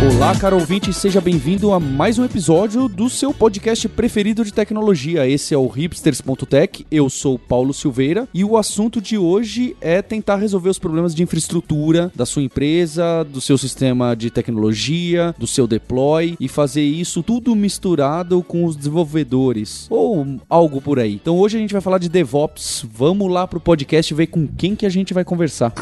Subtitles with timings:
[0.00, 5.26] Olá, caro ouvinte, seja bem-vindo a mais um episódio do seu podcast preferido de tecnologia.
[5.26, 6.86] Esse é o hipsters.tech.
[6.88, 11.24] Eu sou Paulo Silveira e o assunto de hoje é tentar resolver os problemas de
[11.24, 17.20] infraestrutura da sua empresa, do seu sistema de tecnologia, do seu deploy e fazer isso
[17.20, 21.14] tudo misturado com os desenvolvedores ou algo por aí.
[21.14, 22.86] Então hoje a gente vai falar de DevOps.
[22.88, 25.74] Vamos lá pro podcast ver com quem que a gente vai conversar.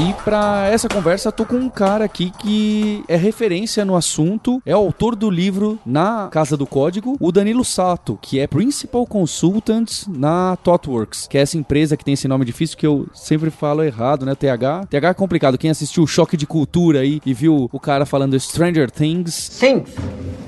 [0.00, 4.72] E para essa conversa, tô com um cara aqui que é referência no assunto, é
[4.72, 10.56] autor do livro Na Casa do Código, o Danilo Sato, que é Principal Consultant na
[10.56, 14.24] ThoughtWorks, que é essa empresa que tem esse nome difícil que eu sempre falo errado,
[14.24, 14.34] né?
[14.34, 14.86] TH.
[14.88, 15.58] TH é complicado.
[15.58, 19.50] Quem assistiu o Choque de Cultura aí e viu o cara falando Stranger Things.
[19.60, 19.90] Things,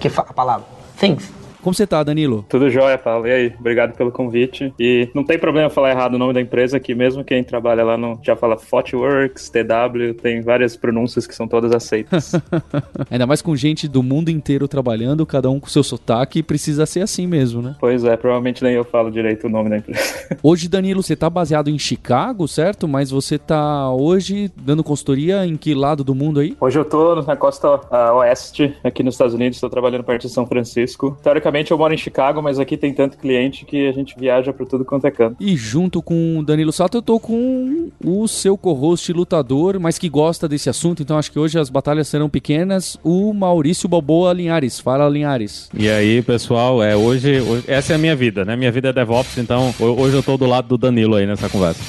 [0.01, 0.65] que a palavra.
[0.99, 1.42] Things.
[1.63, 2.45] Como você tá, Danilo?
[2.49, 3.27] Tudo jóia, Paulo.
[3.27, 3.55] E aí?
[3.59, 4.75] Obrigado pelo convite.
[4.79, 7.97] E não tem problema falar errado o nome da empresa, que mesmo quem trabalha lá
[7.97, 12.33] no, já fala Fotworks, TW, tem várias pronúncias que são todas aceitas.
[13.09, 17.03] Ainda mais com gente do mundo inteiro trabalhando, cada um com seu sotaque, precisa ser
[17.03, 17.77] assim mesmo, né?
[17.79, 20.03] Pois é, provavelmente nem eu falo direito o nome da empresa.
[20.43, 22.89] Hoje, Danilo, você tá baseado em Chicago, certo?
[22.89, 26.57] Mas você tá hoje dando consultoria em que lado do mundo aí?
[26.61, 30.29] Hoje eu tô na costa uh, oeste, aqui nos Estados Unidos, estou trabalhando perto de
[30.29, 31.17] São Francisco.
[31.23, 34.67] Teoricamente, eu moro em Chicago, mas aqui tem tanto cliente que a gente viaja para
[34.67, 35.37] tudo quanto é canto.
[35.39, 40.09] E junto com o Danilo Sato, eu tô com o seu co-host lutador, mas que
[40.09, 44.81] gosta desse assunto, então acho que hoje as batalhas serão pequenas, o Maurício Balboa Linhares.
[44.81, 45.69] Fala, Linhares.
[45.77, 48.57] E aí, pessoal, é, hoje, hoje essa é a minha vida, né?
[48.57, 51.83] Minha vida é DevOps, então hoje eu tô do lado do Danilo aí nessa conversa.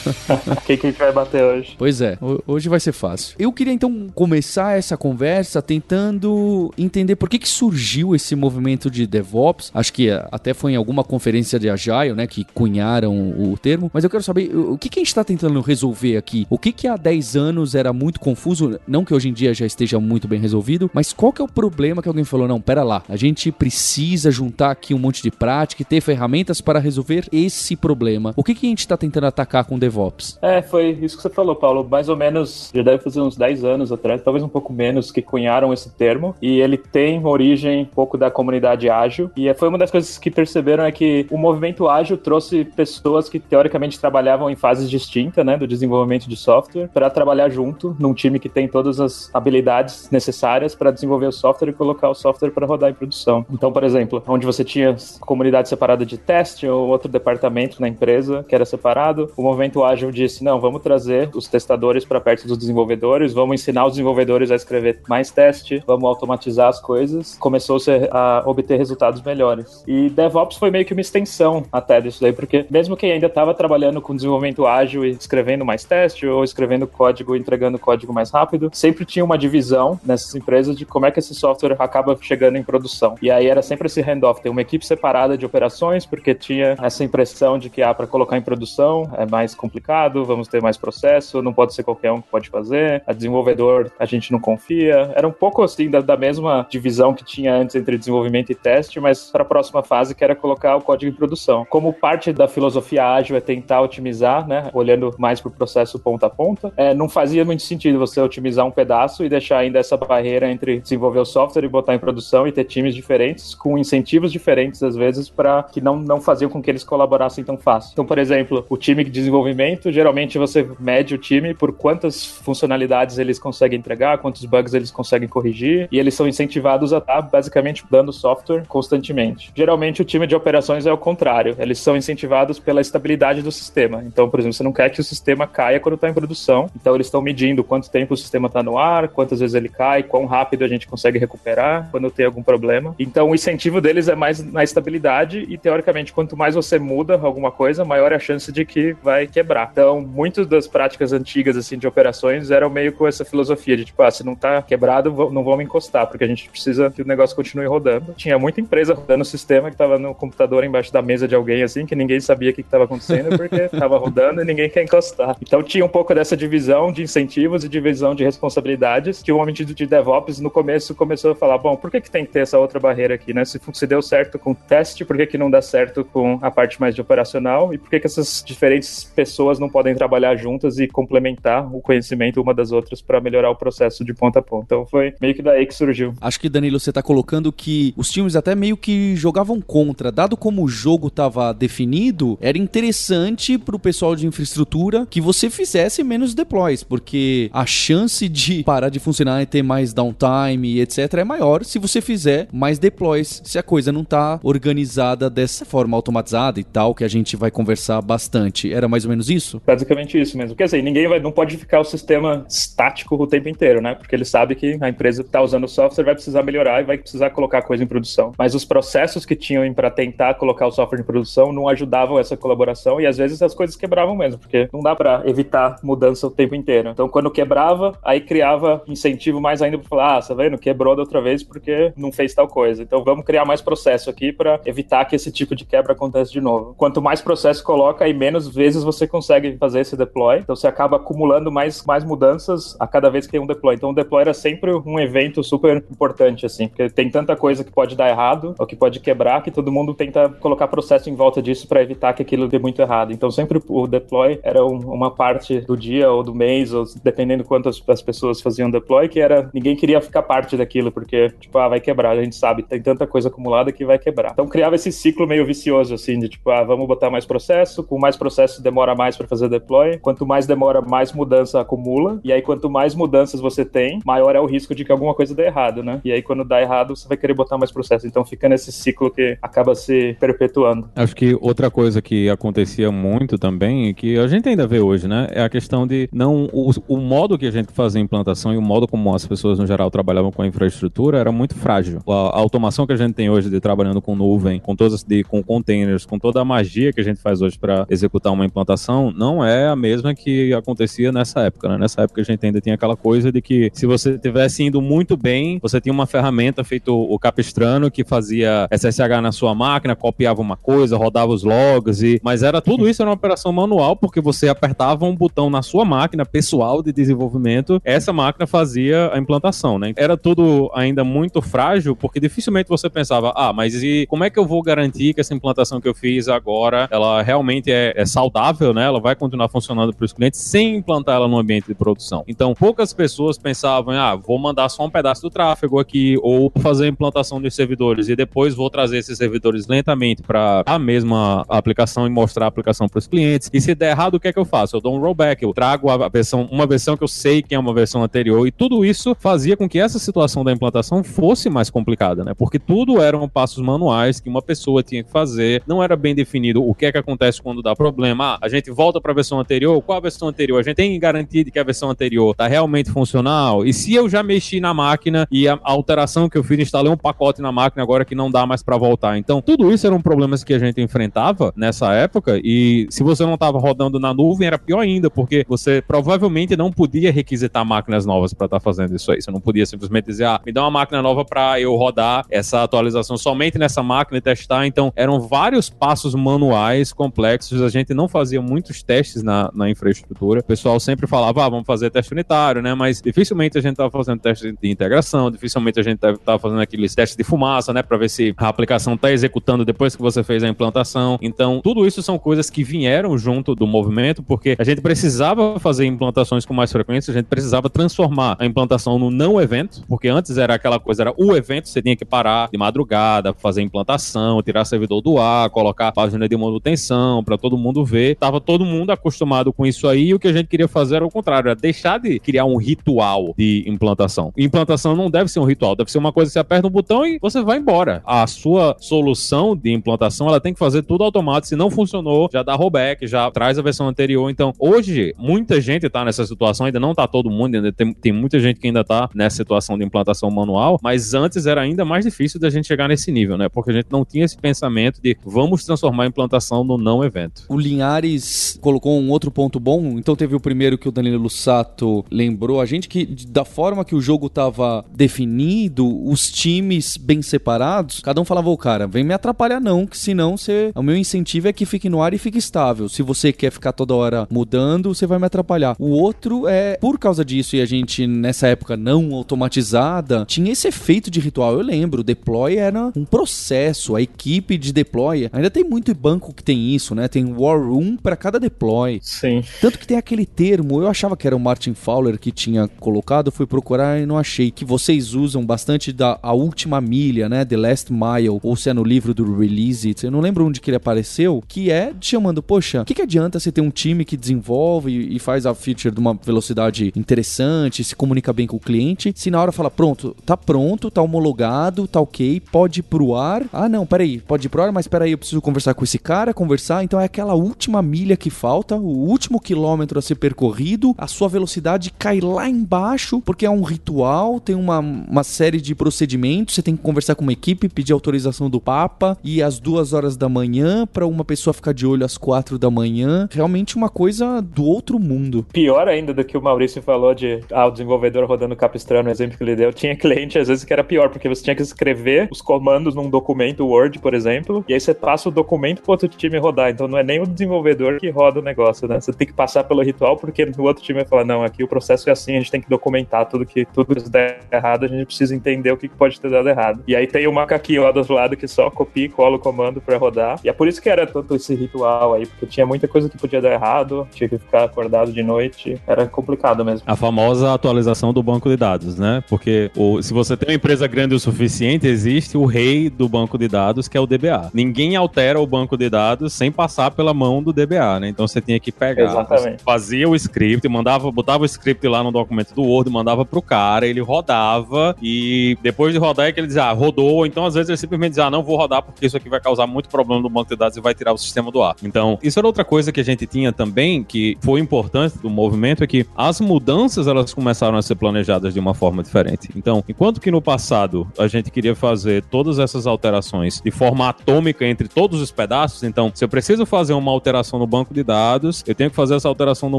[0.66, 1.74] Quem que a gente vai bater hoje?
[1.76, 3.34] Pois é, hoje vai ser fácil.
[3.38, 8.99] Eu queria então começar essa conversa tentando entender por que que surgiu esse movimento de
[9.00, 9.70] de DevOps.
[9.74, 13.90] Acho que até foi em alguma conferência de Agile, né, que cunharam o termo.
[13.92, 16.46] Mas eu quero saber o que, que a gente está tentando resolver aqui.
[16.50, 19.66] O que que há 10 anos era muito confuso, não que hoje em dia já
[19.66, 22.46] esteja muito bem resolvido, mas qual que é o problema que alguém falou?
[22.46, 26.60] Não, pera lá, a gente precisa juntar aqui um monte de prática e ter ferramentas
[26.60, 28.32] para resolver esse problema.
[28.36, 30.38] O que que a gente está tentando atacar com DevOps?
[30.42, 31.86] É, foi isso que você falou, Paulo.
[31.88, 35.22] Mais ou menos, já deve fazer uns 10 anos atrás, talvez um pouco menos, que
[35.22, 36.34] cunharam esse termo.
[36.42, 39.30] E ele tem origem um pouco da comunidade ágil.
[39.36, 43.38] E foi uma das coisas que perceberam é que o movimento ágil trouxe pessoas que
[43.38, 48.38] teoricamente trabalhavam em fases distintas, né, do desenvolvimento de software, para trabalhar junto num time
[48.38, 52.66] que tem todas as habilidades necessárias para desenvolver o software e colocar o software para
[52.66, 53.44] rodar em produção.
[53.50, 58.44] Então, por exemplo, onde você tinha comunidade separada de teste ou outro departamento na empresa
[58.48, 62.58] que era separado, o movimento ágil disse: não, vamos trazer os testadores para perto dos
[62.58, 67.36] desenvolvedores, vamos ensinar os desenvolvedores a escrever mais teste, vamos automatizar as coisas.
[67.38, 69.84] Começou-se a obter resultados melhores.
[69.86, 73.52] E DevOps foi meio que uma extensão até disso daí, porque mesmo quem ainda estava
[73.52, 78.70] trabalhando com desenvolvimento ágil e escrevendo mais teste ou escrevendo código, entregando código mais rápido,
[78.72, 82.62] sempre tinha uma divisão nessas empresas de como é que esse software acaba chegando em
[82.62, 83.16] produção.
[83.20, 87.04] E aí era sempre esse handoff, tem uma equipe separada de operações, porque tinha essa
[87.04, 91.42] impressão de que ah, para colocar em produção é mais complicado, vamos ter mais processo,
[91.42, 93.02] não pode ser qualquer um que pode fazer.
[93.06, 95.12] A desenvolvedor a gente não confia.
[95.14, 98.69] Era um pouco assim da, da mesma divisão que tinha antes entre desenvolvimento e teste
[98.70, 101.66] teste, mas para a próxima fase que era colocar o código em produção.
[101.68, 106.26] Como parte da filosofia ágil é tentar otimizar, né, olhando mais para o processo ponta
[106.26, 109.96] a ponta, é, não fazia muito sentido você otimizar um pedaço e deixar ainda essa
[109.96, 114.30] barreira entre desenvolver o software e botar em produção e ter times diferentes com incentivos
[114.30, 117.90] diferentes às vezes para que não não faziam com que eles colaborassem tão fácil.
[117.92, 123.18] Então, por exemplo, o time de desenvolvimento, geralmente você mede o time por quantas funcionalidades
[123.18, 127.84] eles conseguem entregar, quantos bugs eles conseguem corrigir, e eles são incentivados a estar basicamente
[127.90, 129.52] dando software constantemente.
[129.54, 134.02] Geralmente o time de operações é o contrário, eles são incentivados pela estabilidade do sistema.
[134.06, 136.94] Então, por exemplo, você não quer que o sistema caia quando está em produção, então
[136.94, 140.26] eles estão medindo quanto tempo o sistema está no ar, quantas vezes ele cai, quão
[140.26, 142.94] rápido a gente consegue recuperar quando tem algum problema.
[142.98, 147.50] Então, o incentivo deles é mais na estabilidade e, teoricamente, quanto mais você muda alguma
[147.50, 149.68] coisa, maior é a chance de que vai quebrar.
[149.72, 154.02] Então, muitas das práticas antigas assim de operações eram meio com essa filosofia de tipo,
[154.02, 157.36] ah, se não está quebrado, não vamos encostar, porque a gente precisa que o negócio
[157.36, 158.14] continue rodando.
[158.16, 161.62] Tinha muita empresa rodando o sistema que tava no computador embaixo da mesa de alguém,
[161.62, 165.36] assim, que ninguém sabia o que estava acontecendo, porque tava rodando e ninguém quer encostar.
[165.40, 169.54] Então tinha um pouco dessa divisão de incentivos e divisão de responsabilidades, que o homem
[169.54, 172.58] de DevOps no começo começou a falar, bom, por que, que tem que ter essa
[172.58, 173.44] outra barreira aqui, né?
[173.44, 176.50] Se, se deu certo com o teste, por que, que não dá certo com a
[176.50, 177.74] parte mais de operacional?
[177.74, 182.40] E por que, que essas diferentes pessoas não podem trabalhar juntas e complementar o conhecimento
[182.40, 184.64] uma das outras para melhorar o processo de ponta a ponta?
[184.66, 186.14] Então foi meio que daí que surgiu.
[186.20, 190.10] Acho que, Danilo, você está colocando que os times até meio que jogavam contra.
[190.10, 195.50] Dado como o jogo estava definido, era interessante para o pessoal de infraestrutura que você
[195.50, 201.14] fizesse menos deploys, porque a chance de parar de funcionar e ter mais downtime, etc.,
[201.14, 205.96] é maior se você fizer mais deploys, se a coisa não está organizada dessa forma
[205.96, 208.72] automatizada e tal, que a gente vai conversar bastante.
[208.72, 209.60] Era mais ou menos isso?
[209.66, 210.56] Basicamente isso mesmo.
[210.56, 213.94] Quer dizer, ninguém vai, não pode ficar o sistema estático o tempo inteiro, né?
[213.94, 216.84] Porque ele sabe que a empresa que está usando o software vai precisar melhorar e
[216.84, 218.19] vai precisar colocar coisa em produção.
[218.38, 222.36] Mas os processos que tinham para tentar colocar o software em produção não ajudavam essa
[222.36, 226.30] colaboração e às vezes as coisas quebravam mesmo, porque não dá para evitar mudança o
[226.30, 226.90] tempo inteiro.
[226.90, 230.58] Então, quando quebrava, aí criava incentivo mais ainda para falar: ah, tá vendo?
[230.58, 232.82] Quebrou da outra vez porque não fez tal coisa.
[232.82, 236.40] Então, vamos criar mais processo aqui para evitar que esse tipo de quebra aconteça de
[236.40, 236.74] novo.
[236.76, 240.38] Quanto mais processo coloca, aí menos vezes você consegue fazer esse deploy.
[240.38, 243.74] Então, você acaba acumulando mais, mais mudanças a cada vez que tem um deploy.
[243.74, 247.72] Então, o deploy era sempre um evento super importante, assim, porque tem tanta coisa que
[247.72, 251.40] pode dar errado ou que pode quebrar que todo mundo tenta colocar processo em volta
[251.42, 253.12] disso para evitar que aquilo dê muito errado.
[253.12, 257.44] Então, sempre o deploy era um, uma parte do dia ou do mês, ou dependendo
[257.44, 261.68] quantas as pessoas faziam deploy, que era ninguém queria ficar parte daquilo, porque, tipo, ah,
[261.68, 264.32] vai quebrar, a gente sabe, tem tanta coisa acumulada que vai quebrar.
[264.32, 267.98] Então, criava esse ciclo meio vicioso, assim, de tipo, ah, vamos botar mais processo, com
[267.98, 272.42] mais processo demora mais para fazer deploy, quanto mais demora, mais mudança acumula, e aí
[272.42, 275.82] quanto mais mudanças você tem, maior é o risco de que alguma coisa dê errado,
[275.82, 276.00] né?
[276.04, 277.99] E aí quando dá errado, você vai querer botar mais processo.
[278.04, 280.88] Então fica nesse ciclo que acaba se perpetuando.
[280.94, 285.08] Acho que outra coisa que acontecia muito também, e que a gente ainda vê hoje,
[285.08, 288.52] né, é a questão de não o, o modo que a gente fazia a implantação
[288.52, 292.00] e o modo como as pessoas no geral trabalhavam com a infraestrutura era muito frágil.
[292.06, 295.24] A, a automação que a gente tem hoje de trabalhando com nuvem, com todas de
[295.24, 299.10] com containers, com toda a magia que a gente faz hoje para executar uma implantação,
[299.10, 301.78] não é a mesma que acontecia nessa época, né?
[301.78, 305.16] Nessa época a gente ainda tinha aquela coisa de que se você tivesse indo muito
[305.16, 310.40] bem, você tinha uma ferramenta feito o Capistrano que fazia SSH na sua máquina, copiava
[310.40, 314.20] uma coisa, rodava os logs e mas era tudo isso era uma operação manual porque
[314.20, 319.78] você apertava um botão na sua máquina pessoal de desenvolvimento, essa máquina fazia a implantação,
[319.78, 319.92] né?
[319.96, 324.38] Era tudo ainda muito frágil porque dificilmente você pensava, ah, mas e como é que
[324.38, 328.72] eu vou garantir que essa implantação que eu fiz agora, ela realmente é, é saudável,
[328.72, 328.84] né?
[328.84, 332.24] Ela vai continuar funcionando para os clientes sem implantar ela no ambiente de produção.
[332.26, 336.84] Então, poucas pessoas pensavam, ah, vou mandar só um pedaço do tráfego aqui ou fazer
[336.84, 342.06] a implantação dos servidores e depois vou trazer esses servidores lentamente para a mesma aplicação
[342.06, 343.48] e mostrar a aplicação para os clientes.
[343.52, 344.76] E se der errado, o que é que eu faço?
[344.76, 347.58] Eu dou um rollback, eu trago a versão, uma versão que eu sei que é
[347.58, 351.70] uma versão anterior e tudo isso fazia com que essa situação da implantação fosse mais
[351.70, 352.34] complicada, né?
[352.34, 356.62] Porque tudo eram passos manuais que uma pessoa tinha que fazer, não era bem definido
[356.62, 358.34] o que é que acontece quando dá problema.
[358.34, 360.60] Ah, a gente volta para a versão anterior, qual a versão anterior?
[360.60, 363.64] A gente tem garantia de que a versão anterior está realmente funcional?
[363.64, 366.96] E se eu já mexi na máquina e a alteração que eu fiz, instalei um
[366.96, 369.18] pacote na máquina agora que não dá mais para voltar.
[369.18, 373.34] Então, tudo isso eram problemas que a gente enfrentava nessa época e se você não
[373.34, 378.32] estava rodando na nuvem, era pior ainda, porque você provavelmente não podia requisitar máquinas novas
[378.32, 379.20] para estar tá fazendo isso aí.
[379.20, 382.62] Você não podia simplesmente dizer, ah, me dá uma máquina nova para eu rodar essa
[382.62, 384.66] atualização somente nessa máquina e testar.
[384.66, 387.62] Então, eram vários passos manuais complexos.
[387.62, 390.40] A gente não fazia muitos testes na, na infraestrutura.
[390.40, 392.74] O pessoal sempre falava, ah, vamos fazer teste unitário, né?
[392.74, 396.94] Mas dificilmente a gente estava fazendo teste de integração, dificilmente a gente estava fazendo aqueles
[396.94, 397.82] testes de fumaça, né?
[397.82, 401.18] Para ver se a aplicação está executando depois que você fez a implantação.
[401.20, 405.86] Então, tudo isso são coisas que vieram junto do movimento, porque a gente precisava fazer
[405.86, 410.38] implantações com mais frequência, a gente precisava transformar a implantação no não evento, porque antes
[410.38, 414.64] era aquela coisa, era o evento, você tinha que parar de madrugada, fazer implantação, tirar
[414.64, 418.16] servidor do ar, colocar página de manutenção para todo mundo ver.
[418.16, 421.06] Tava todo mundo acostumado com isso aí, e o que a gente queria fazer era
[421.06, 424.32] o contrário, era deixar de criar um ritual de implantação.
[424.36, 427.04] Implantação não deve ser um ritual, deve ser uma coisa que você aperta um botão
[427.06, 428.02] e você vai embora.
[428.04, 431.48] A sua solução de implantação, ela tem que fazer tudo automático.
[431.48, 434.30] Se não funcionou, já dá rollback, já traz a versão anterior.
[434.30, 438.12] Então, hoje, muita gente tá nessa situação, ainda não tá todo mundo, ainda tem, tem
[438.12, 442.04] muita gente que ainda tá nessa situação de implantação manual, mas antes era ainda mais
[442.04, 443.48] difícil da gente chegar nesse nível, né?
[443.48, 447.44] Porque a gente não tinha esse pensamento de vamos transformar a implantação no não evento.
[447.48, 452.04] O Linhares colocou um outro ponto bom, então teve o primeiro que o Danilo Lussato
[452.10, 458.00] lembrou a gente que da forma que o jogo estava definido, os times bem separados,
[458.00, 461.48] cada um falava, ô cara, vem me atrapalhar não, que senão você, o meu incentivo
[461.48, 462.88] é que fique no ar e fique estável.
[462.88, 465.76] Se você quer ficar toda hora mudando, você vai me atrapalhar.
[465.78, 470.68] O outro é, por causa disso, e a gente nessa época não automatizada, tinha esse
[470.68, 471.54] efeito de ritual.
[471.54, 476.32] Eu lembro, o deploy era um processo, a equipe de deploy, ainda tem muito banco
[476.32, 477.08] que tem isso, né?
[477.08, 479.00] Tem war room para cada deploy.
[479.02, 479.42] Sim.
[479.60, 483.30] Tanto que tem aquele termo, eu achava que era o Martin Fowler que tinha colocado,
[483.30, 487.44] fui procurar e não achei, que vocês usam bastante da a última milha, né?
[487.44, 490.60] The Last Mile, ou se é no livro do Release It, eu não lembro onde
[490.60, 494.04] que ele apareceu, que é chamando, poxa, o que, que adianta você ter um time
[494.04, 498.56] que desenvolve e, e faz a feature de uma velocidade interessante, se comunica bem com
[498.56, 502.82] o cliente, se na hora fala, pronto, tá pronto, tá homologado, tá ok, pode ir
[502.82, 503.44] pro ar.
[503.52, 506.34] Ah, não, peraí, pode ir pro ar, mas peraí, eu preciso conversar com esse cara,
[506.34, 506.84] conversar.
[506.84, 511.28] Então é aquela última milha que falta, o último quilômetro a ser percorrido, a sua
[511.28, 516.62] velocidade cai lá embaixo, porque é um ritual, tem uma, uma série de procedimentos, você
[516.62, 520.28] tem que conversar com uma equipe, pedir autorização do Papa, e às duas horas da
[520.28, 523.28] manhã, para uma pessoa ficar de olho às quatro da manhã.
[523.30, 525.46] Realmente uma coisa do outro mundo.
[525.52, 529.36] Pior ainda do que o Maurício falou de ah, o desenvolvedor rodando Capistrano, o exemplo
[529.36, 532.28] que ele deu, tinha cliente às vezes que era pior, porque você tinha que escrever
[532.30, 536.08] os comandos num documento Word, por exemplo, e aí você passa o documento pro outro
[536.08, 536.70] time rodar.
[536.70, 539.00] Então não é nem o desenvolvedor que roda o negócio, né?
[539.00, 541.68] Você tem que passar pelo ritual, porque o outro time vai falar, não, aqui o
[541.68, 544.88] processo é assim, a gente tem que documentar tudo que tudo que der errado, a
[544.88, 546.82] gente precisa entender o que pode ter dado errado.
[546.86, 549.38] E aí tem o macaquinho lá do outro lado que só copia e cola o
[549.38, 550.40] comando para rodar.
[550.44, 553.18] E é por isso que era todo esse ritual aí, porque tinha muita coisa que
[553.18, 556.82] podia dar errado, tinha que ficar acordado de noite, era complicado mesmo.
[556.86, 559.22] A famosa atualização do banco de dados, né?
[559.28, 563.38] Porque o, se você tem uma empresa grande o suficiente, existe o rei do banco
[563.38, 564.50] de dados, que é o DBA.
[564.52, 568.08] Ninguém altera o banco de dados sem passar pela mão do DBA, né?
[568.08, 569.62] Então você tinha que pegar, Exatamente.
[569.62, 573.86] fazia o script, mandava, botava o script lá no documento do Word, mandava pro cara,
[573.86, 577.70] ele rodava e depois de rodar é que ele dizia, ah, rodou, então às vezes
[577.70, 580.28] ele simplesmente dizia, ah, não vou rodar porque isso aqui vai causar muito problema no
[580.28, 581.76] banco de dados e vai tirar o sistema do ar.
[581.82, 585.84] Então, isso era outra coisa que a gente tinha também, que foi importante do movimento,
[585.84, 589.48] é que as mudanças elas começaram a ser planejadas de uma forma diferente.
[589.56, 594.66] Então, enquanto que no passado a gente queria fazer todas essas alterações de forma atômica
[594.66, 598.64] entre todos os pedaços, então, se eu preciso fazer uma alteração no banco de dados,
[598.66, 599.78] eu tenho que fazer essa alteração no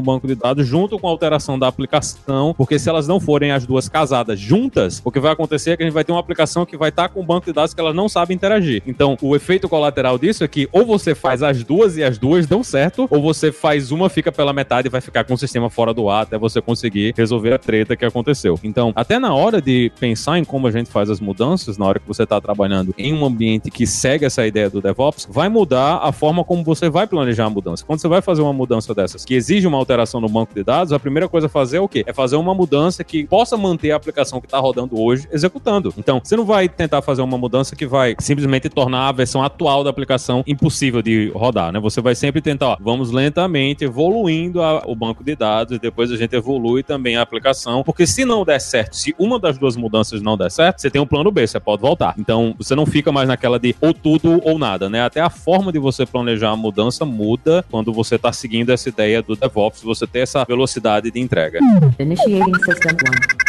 [0.00, 3.66] banco de dados junto com a alteração da aplicação, porque se elas não forem as
[3.66, 6.64] duas casadas juntas, o que vai acontecer é que a gente vai ter uma aplicação
[6.64, 8.82] que vai estar com um banco de dados que elas não sabem interagir.
[8.86, 12.46] Então, o efeito colateral disso é que ou você faz as duas e as duas
[12.46, 15.70] dão certo, ou você faz uma, fica pela metade e vai ficar com o sistema
[15.70, 18.58] fora do ar até você conseguir resolver a treta que aconteceu.
[18.62, 21.98] Então, até na hora de pensar em como a gente faz as mudanças, na hora
[21.98, 26.00] que você está trabalhando em um ambiente que segue essa ideia do DevOps, vai mudar
[26.02, 27.84] a forma como você vai planejar a mudança.
[27.84, 30.92] Quando você vai fazer uma mudança dessas que exige uma alteração no banco de dados,
[30.92, 32.04] a primeira coisa a fazer é o quê?
[32.06, 35.92] É fazer uma mudança que possa manter a aplicação que está rodando hoje executando.
[35.96, 39.84] Então, você não vai tentar fazer uma mudança que vai simplesmente tornar a versão atual
[39.84, 41.78] da aplicação impossível de rodar, né?
[41.80, 46.16] Você vai sempre tentar, ó, vamos lentamente evoluindo a, o banco de dados depois a
[46.16, 50.22] gente evolui também a aplicação, porque se não der certo, se uma das duas mudanças
[50.22, 52.14] não der certo, você tem um plano B, você pode voltar.
[52.18, 55.02] Então, você não fica mais naquela de ou tudo ou nada, né?
[55.02, 59.22] Até a forma de você planejar a mudança muda quando você está seguindo essa ideia
[59.22, 61.58] do DevOps, você ter essa velocidade de entrega.
[61.98, 62.92] Initiating System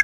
[0.00, 0.03] 1.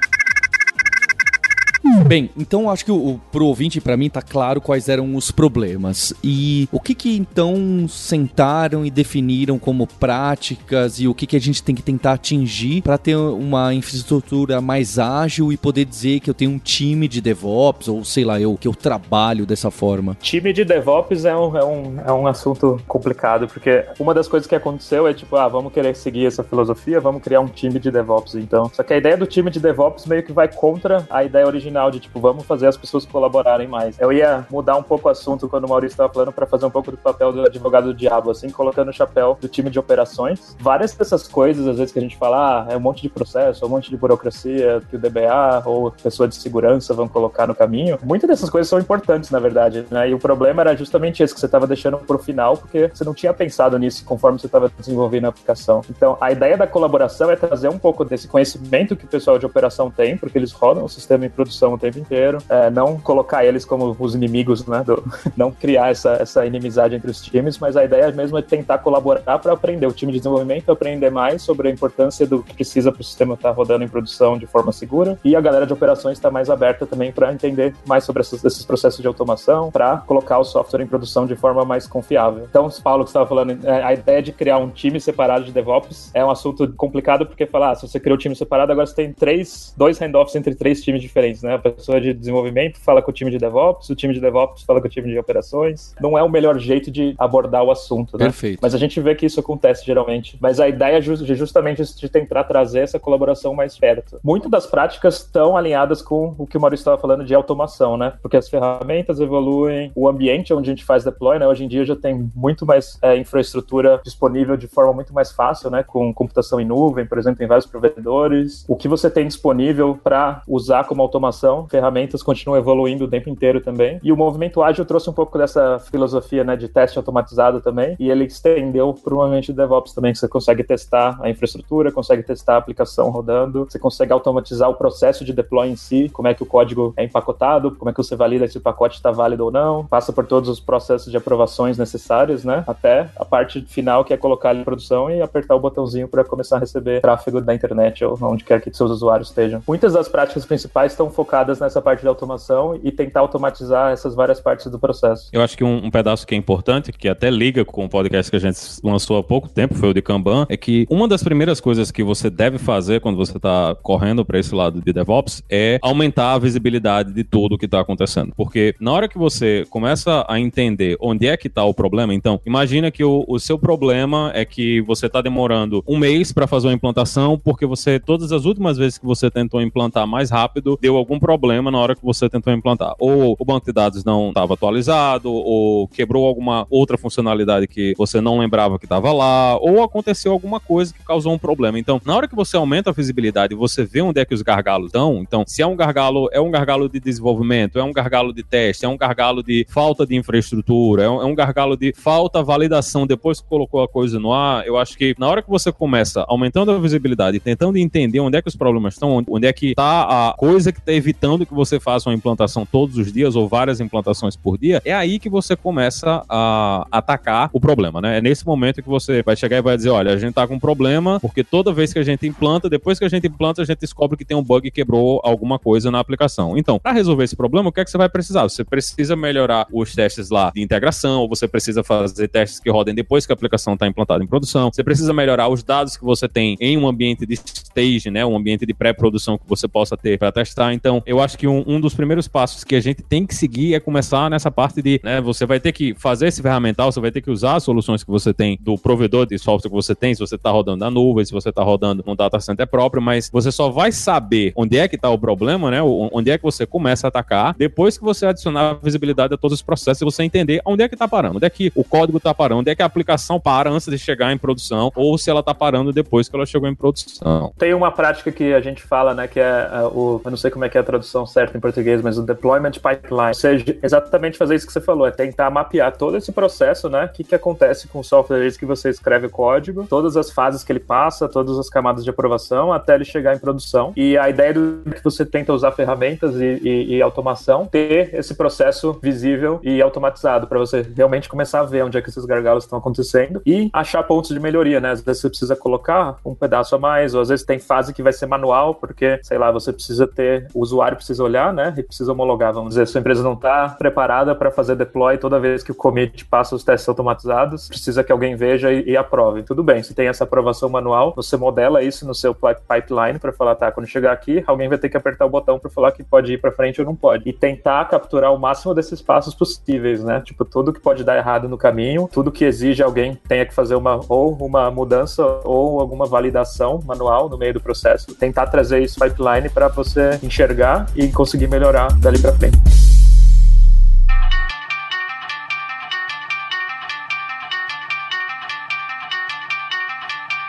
[2.05, 5.31] Bem, então acho que o, o, pro ouvinte para mim tá claro quais eram os
[5.31, 6.13] problemas.
[6.23, 11.39] E o que que então sentaram e definiram como práticas e o que que a
[11.39, 16.29] gente tem que tentar atingir para ter uma infraestrutura mais ágil e poder dizer que
[16.29, 20.17] eu tenho um time de DevOps ou sei lá, eu que eu trabalho dessa forma.
[20.21, 24.47] Time de DevOps é um, é um, é um assunto complicado, porque uma das coisas
[24.47, 27.89] que aconteceu é tipo, ah, vamos querer seguir essa filosofia, vamos criar um time de
[27.89, 28.69] DevOps então.
[28.73, 31.80] Só que a ideia do time de DevOps meio que vai contra a ideia original
[31.89, 33.99] de tipo, vamos fazer as pessoas colaborarem mais.
[33.99, 36.69] Eu ia mudar um pouco o assunto quando o Maurício estava falando para fazer um
[36.69, 40.55] pouco do papel do advogado do diabo, assim, colocando o chapéu do time de operações.
[40.59, 43.63] Várias dessas coisas, às vezes, que a gente fala, ah, é um monte de processo,
[43.63, 47.55] é um monte de burocracia que o DBA ou pessoa de segurança vão colocar no
[47.55, 47.97] caminho.
[48.03, 50.09] Muitas dessas coisas são importantes, na verdade, né?
[50.09, 53.13] E o problema era justamente esse que você estava deixando pro final, porque você não
[53.13, 55.81] tinha pensado nisso conforme você estava desenvolvendo a aplicação.
[55.89, 59.45] Então, a ideia da colaboração é trazer um pouco desse conhecimento que o pessoal de
[59.45, 63.45] operação tem, porque eles rodam o sistema em produção o tempo inteiro, é, não colocar
[63.45, 64.83] eles como os inimigos, né?
[64.85, 65.03] Do,
[65.35, 69.39] não criar essa, essa inimizade entre os times, mas a ideia mesmo é tentar colaborar
[69.39, 69.87] para aprender.
[69.87, 73.33] O time de desenvolvimento aprender mais sobre a importância do que precisa para o sistema
[73.33, 76.49] estar tá rodando em produção de forma segura e a galera de operações está mais
[76.49, 80.81] aberta também para entender mais sobre esses, esses processos de automação, para colocar o software
[80.81, 82.45] em produção de forma mais confiável.
[82.49, 86.11] Então, Paulo, que estava falando, é, a ideia de criar um time separado de DevOps
[86.13, 88.95] é um assunto complicado porque falar, ah, se você criou um time separado, agora você
[88.95, 91.57] tem três, dois handoffs entre três times diferentes, né?
[91.61, 94.87] Pessoa de desenvolvimento fala com o time de DevOps, o time de DevOps fala com
[94.87, 95.93] o time de operações.
[95.99, 98.25] Não é o melhor jeito de abordar o assunto, né?
[98.25, 98.59] Perfeito.
[98.61, 100.37] Mas a gente vê que isso acontece geralmente.
[100.39, 104.19] Mas a ideia é justamente de tentar trazer essa colaboração mais perto.
[104.23, 108.13] Muitas das práticas estão alinhadas com o que o Maurício estava falando de automação, né?
[108.21, 111.47] Porque as ferramentas evoluem, o ambiente onde a gente faz deploy, né?
[111.47, 115.69] Hoje em dia já tem muito mais é, infraestrutura disponível de forma muito mais fácil,
[115.69, 115.83] né?
[115.83, 118.65] Com computação em nuvem, por exemplo, em vários provedores.
[118.67, 123.61] O que você tem disponível para usar como automação, ferramentas continuam evoluindo o tempo inteiro
[123.61, 123.99] também.
[124.03, 126.55] E o movimento ágil trouxe um pouco dessa filosofia, né?
[126.55, 127.95] De teste automatizado também.
[127.99, 131.91] E ele estendeu para o ambiente de DevOps também, que você consegue testar a infraestrutura,
[131.91, 136.27] consegue testar a aplicação rodando, você consegue automatizar o processo de deploy em si, como
[136.27, 139.11] é que o código é empacotado, como é que você valida se o pacote está
[139.11, 142.63] válido ou não, passa por todos os processos de aprovações necessários, né?
[142.67, 146.23] Até a parte final que é colocar ele em produção e apertar o botãozinho para
[146.23, 149.61] começar a receber tráfego da internet ou onde quer que seus usuários estejam.
[149.67, 154.39] Muitas das práticas principais estão focadas nessa parte de automação e tentar automatizar essas várias
[154.39, 155.29] partes do processo.
[155.31, 158.29] Eu acho que um, um pedaço que é importante, que até liga com o podcast
[158.29, 161.23] que a gente lançou há pouco tempo, foi o de Kanban, é que uma das
[161.23, 165.43] primeiras coisas que você deve fazer quando você está correndo para esse lado de DevOps
[165.49, 168.33] é aumentar a visibilidade de tudo o que está acontecendo.
[168.35, 172.39] Porque na hora que você começa a entender onde é que está o problema, então
[172.45, 176.67] imagina que o, o seu problema é que você está demorando um mês para fazer
[176.67, 180.95] uma implantação porque você, todas as últimas vezes que você tentou implantar mais rápido, deu
[180.95, 182.95] algum problema na hora que você tentou implantar.
[182.99, 188.19] Ou o banco de dados não estava atualizado, ou quebrou alguma outra funcionalidade que você
[188.19, 191.77] não lembrava que estava lá, ou aconteceu alguma coisa que causou um problema.
[191.77, 194.87] Então, na hora que você aumenta a visibilidade você vê onde é que os gargalos
[194.87, 198.41] estão, então, se é um gargalo, é um gargalo de desenvolvimento, é um gargalo de
[198.43, 203.05] teste, é um gargalo de falta de infraestrutura, é um, é gargalo de falta validação
[203.05, 206.25] depois que colocou a coisa no ar, eu acho que na hora que você começa
[206.27, 210.29] aumentando a visibilidade tentando entender onde é que os problemas estão, onde- é que está
[210.29, 213.79] a coisa que está evitando que você faça uma implantação todos os dias ou várias
[213.79, 218.17] implantações por dia, é aí que você começa a atacar o problema, né?
[218.17, 220.55] É nesse momento que você vai chegar e vai dizer, olha, a gente tá com
[220.55, 223.65] um problema, porque toda vez que a gente implanta, depois que a gente implanta, a
[223.65, 226.57] gente descobre que tem um bug que quebrou alguma coisa na aplicação.
[226.57, 228.43] Então, para resolver esse problema, o que é que você vai precisar?
[228.43, 232.95] Você precisa melhorar os testes lá de integração, ou você precisa fazer testes que rodem
[232.95, 234.71] depois que a aplicação está implantada em produção.
[234.71, 238.25] Você precisa melhorar os dados que você tem em um ambiente de stage, né?
[238.25, 240.73] Um ambiente de pré-produção que você possa ter para testar.
[240.73, 243.73] Então, eu acho que um, um dos primeiros passos que a gente tem que seguir
[243.73, 245.21] é começar nessa parte de, né?
[245.21, 248.09] Você vai ter que fazer esse ferramental, você vai ter que usar as soluções que
[248.09, 251.25] você tem do provedor de software que você tem, se você está rodando na nuvem,
[251.25, 254.87] se você está rodando num data center próprio, mas você só vai saber onde é
[254.87, 255.81] que está o problema, né?
[255.81, 259.61] Onde é que você começa a atacar depois que você adicionar visibilidade a todos os
[259.61, 262.33] processos e você entender onde é que está parando, onde é que o código está
[262.33, 265.39] parando, onde é que a aplicação para antes de chegar em produção ou se ela
[265.39, 267.53] está parando depois que ela chegou em produção.
[267.57, 270.51] Tem uma prática que a gente fala, né, que é uh, o, eu não sei
[270.51, 273.27] como é que é tradução certa em português, mas o deployment pipeline.
[273.29, 277.05] Ou seja, exatamente fazer isso que você falou, é tentar mapear todo esse processo, né,
[277.05, 280.31] o que, que acontece com o software desde que você escreve o código, todas as
[280.31, 283.93] fases que ele passa, todas as camadas de aprovação, até ele chegar em produção.
[283.95, 288.33] E a ideia do que você tenta usar ferramentas e, e- e automação, ter esse
[288.35, 292.63] processo visível e automatizado, para você realmente começar a ver onde é que esses gargalos
[292.63, 294.91] estão acontecendo e achar pontos de melhoria, né?
[294.91, 298.03] Às vezes você precisa colocar um pedaço a mais, ou às vezes tem fase que
[298.03, 301.73] vai ser manual, porque, sei lá, você precisa ter, o usuário precisa olhar, né?
[301.77, 305.63] E precisa homologar, vamos dizer, sua empresa não está preparada para fazer deploy toda vez
[305.63, 309.43] que o commit passa os testes automatizados, precisa que alguém veja e, e aprove.
[309.43, 313.31] Tudo bem, se tem essa aprovação manual, você modela isso no seu pi- pipeline para
[313.31, 316.03] falar, tá, quando chegar aqui, alguém vai ter que apertar o botão para falar que
[316.03, 317.27] pode ir para frente ou não pode.
[317.29, 320.21] E tentar capturar o máximo desses passos possíveis, né?
[320.25, 323.75] Tipo, tudo que pode dar errado no caminho, tudo que exige alguém tenha que fazer
[323.75, 328.15] uma ou uma mudança ou alguma validação manual no meio do processo.
[328.15, 332.90] Tentar trazer isso pipeline para você enxergar e conseguir melhorar dali para frente.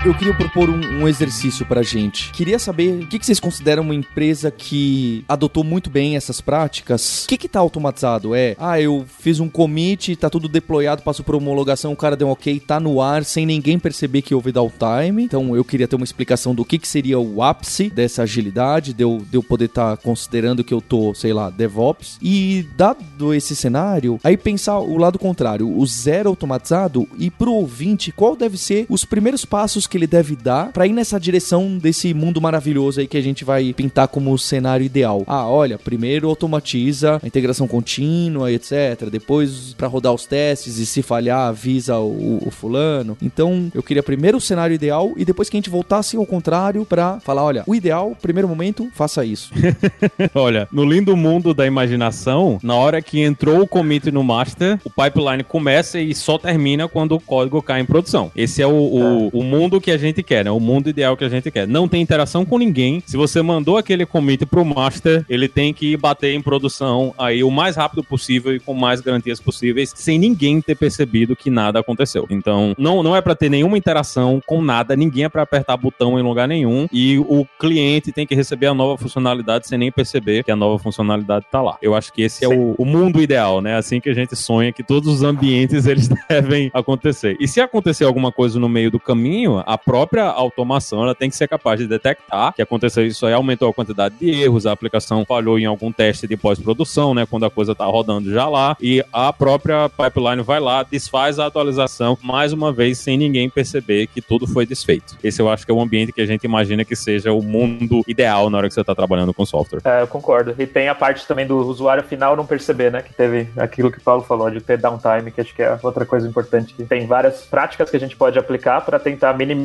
[0.04, 2.32] Eu queria propor um, um exercício pra gente.
[2.32, 7.22] Queria saber o que, que vocês consideram uma empresa que adotou muito bem essas práticas.
[7.22, 8.34] O que que tá automatizado?
[8.34, 12.26] É, ah, eu fiz um commit, tá tudo deployado, passou por homologação, o cara deu
[12.26, 15.22] um ok, tá no ar, sem ninguém perceber que houve downtime.
[15.22, 19.04] Então eu queria ter uma explicação do que, que seria o ápice dessa agilidade, de
[19.04, 22.18] eu, de eu poder estar considerando que eu tô, sei lá, DevOps.
[22.20, 28.10] E dado esse cenário, aí pensar o lado contrário, o zero automatizado e pro ouvinte,
[28.10, 32.14] qual deve ser os primeiros passos que ele deve dar pra ir nessa direção desse
[32.14, 35.22] mundo maravilhoso aí que a gente vai pintar como o cenário ideal.
[35.26, 39.10] Ah, olha, primeiro automatiza a integração contínua e etc.
[39.10, 43.18] Depois, pra rodar os testes e se falhar, avisa o, o fulano.
[43.20, 46.86] Então, eu queria primeiro o cenário ideal e depois que a gente voltasse ao contrário
[46.86, 49.52] pra falar, olha, o ideal, primeiro momento, faça isso.
[50.34, 54.90] Olha, no lindo mundo da imaginação, na hora que entrou o commit no master, o
[54.90, 58.30] pipeline começa e só termina quando o código cai em produção.
[58.34, 60.50] Esse é o, o, o mundo que a gente quer, né?
[60.50, 61.66] O mundo ideal que a gente quer.
[61.66, 63.02] Não tem interação com ninguém.
[63.06, 67.50] Se você mandou aquele commit pro master, ele tem que bater em produção aí o
[67.50, 72.26] mais rápido possível e com mais garantias possíveis, sem ninguém ter percebido que nada aconteceu.
[72.30, 76.18] Então, não, não é para ter nenhuma interação com nada, ninguém é para apertar botão
[76.18, 80.44] em lugar nenhum e o cliente tem que receber a nova funcionalidade sem nem perceber
[80.44, 81.76] que a nova funcionalidade tá lá.
[81.82, 83.76] Eu acho que esse é o, o mundo ideal, né?
[83.76, 87.36] Assim que a gente sonha que todos os ambientes eles devem acontecer.
[87.40, 91.36] E se acontecer alguma coisa no meio do caminho, a própria automação ela tem que
[91.36, 95.24] ser capaz de detectar que aconteceu isso aí, aumentou a quantidade de erros, a aplicação
[95.24, 97.24] falhou em algum teste de pós-produção, né?
[97.24, 101.46] Quando a coisa tá rodando já lá, e a própria pipeline vai lá, desfaz a
[101.46, 105.16] atualização, mais uma vez, sem ninguém perceber que tudo foi desfeito.
[105.24, 108.02] Esse eu acho que é o ambiente que a gente imagina que seja o mundo
[108.06, 109.80] ideal na hora que você tá trabalhando com software.
[109.84, 110.54] É, eu concordo.
[110.58, 113.00] E tem a parte também do usuário final não perceber, né?
[113.00, 116.04] Que teve aquilo que o Paulo falou, de ter downtime, que acho que é outra
[116.04, 116.74] coisa importante.
[116.84, 119.61] Tem várias práticas que a gente pode aplicar para tentar minimizar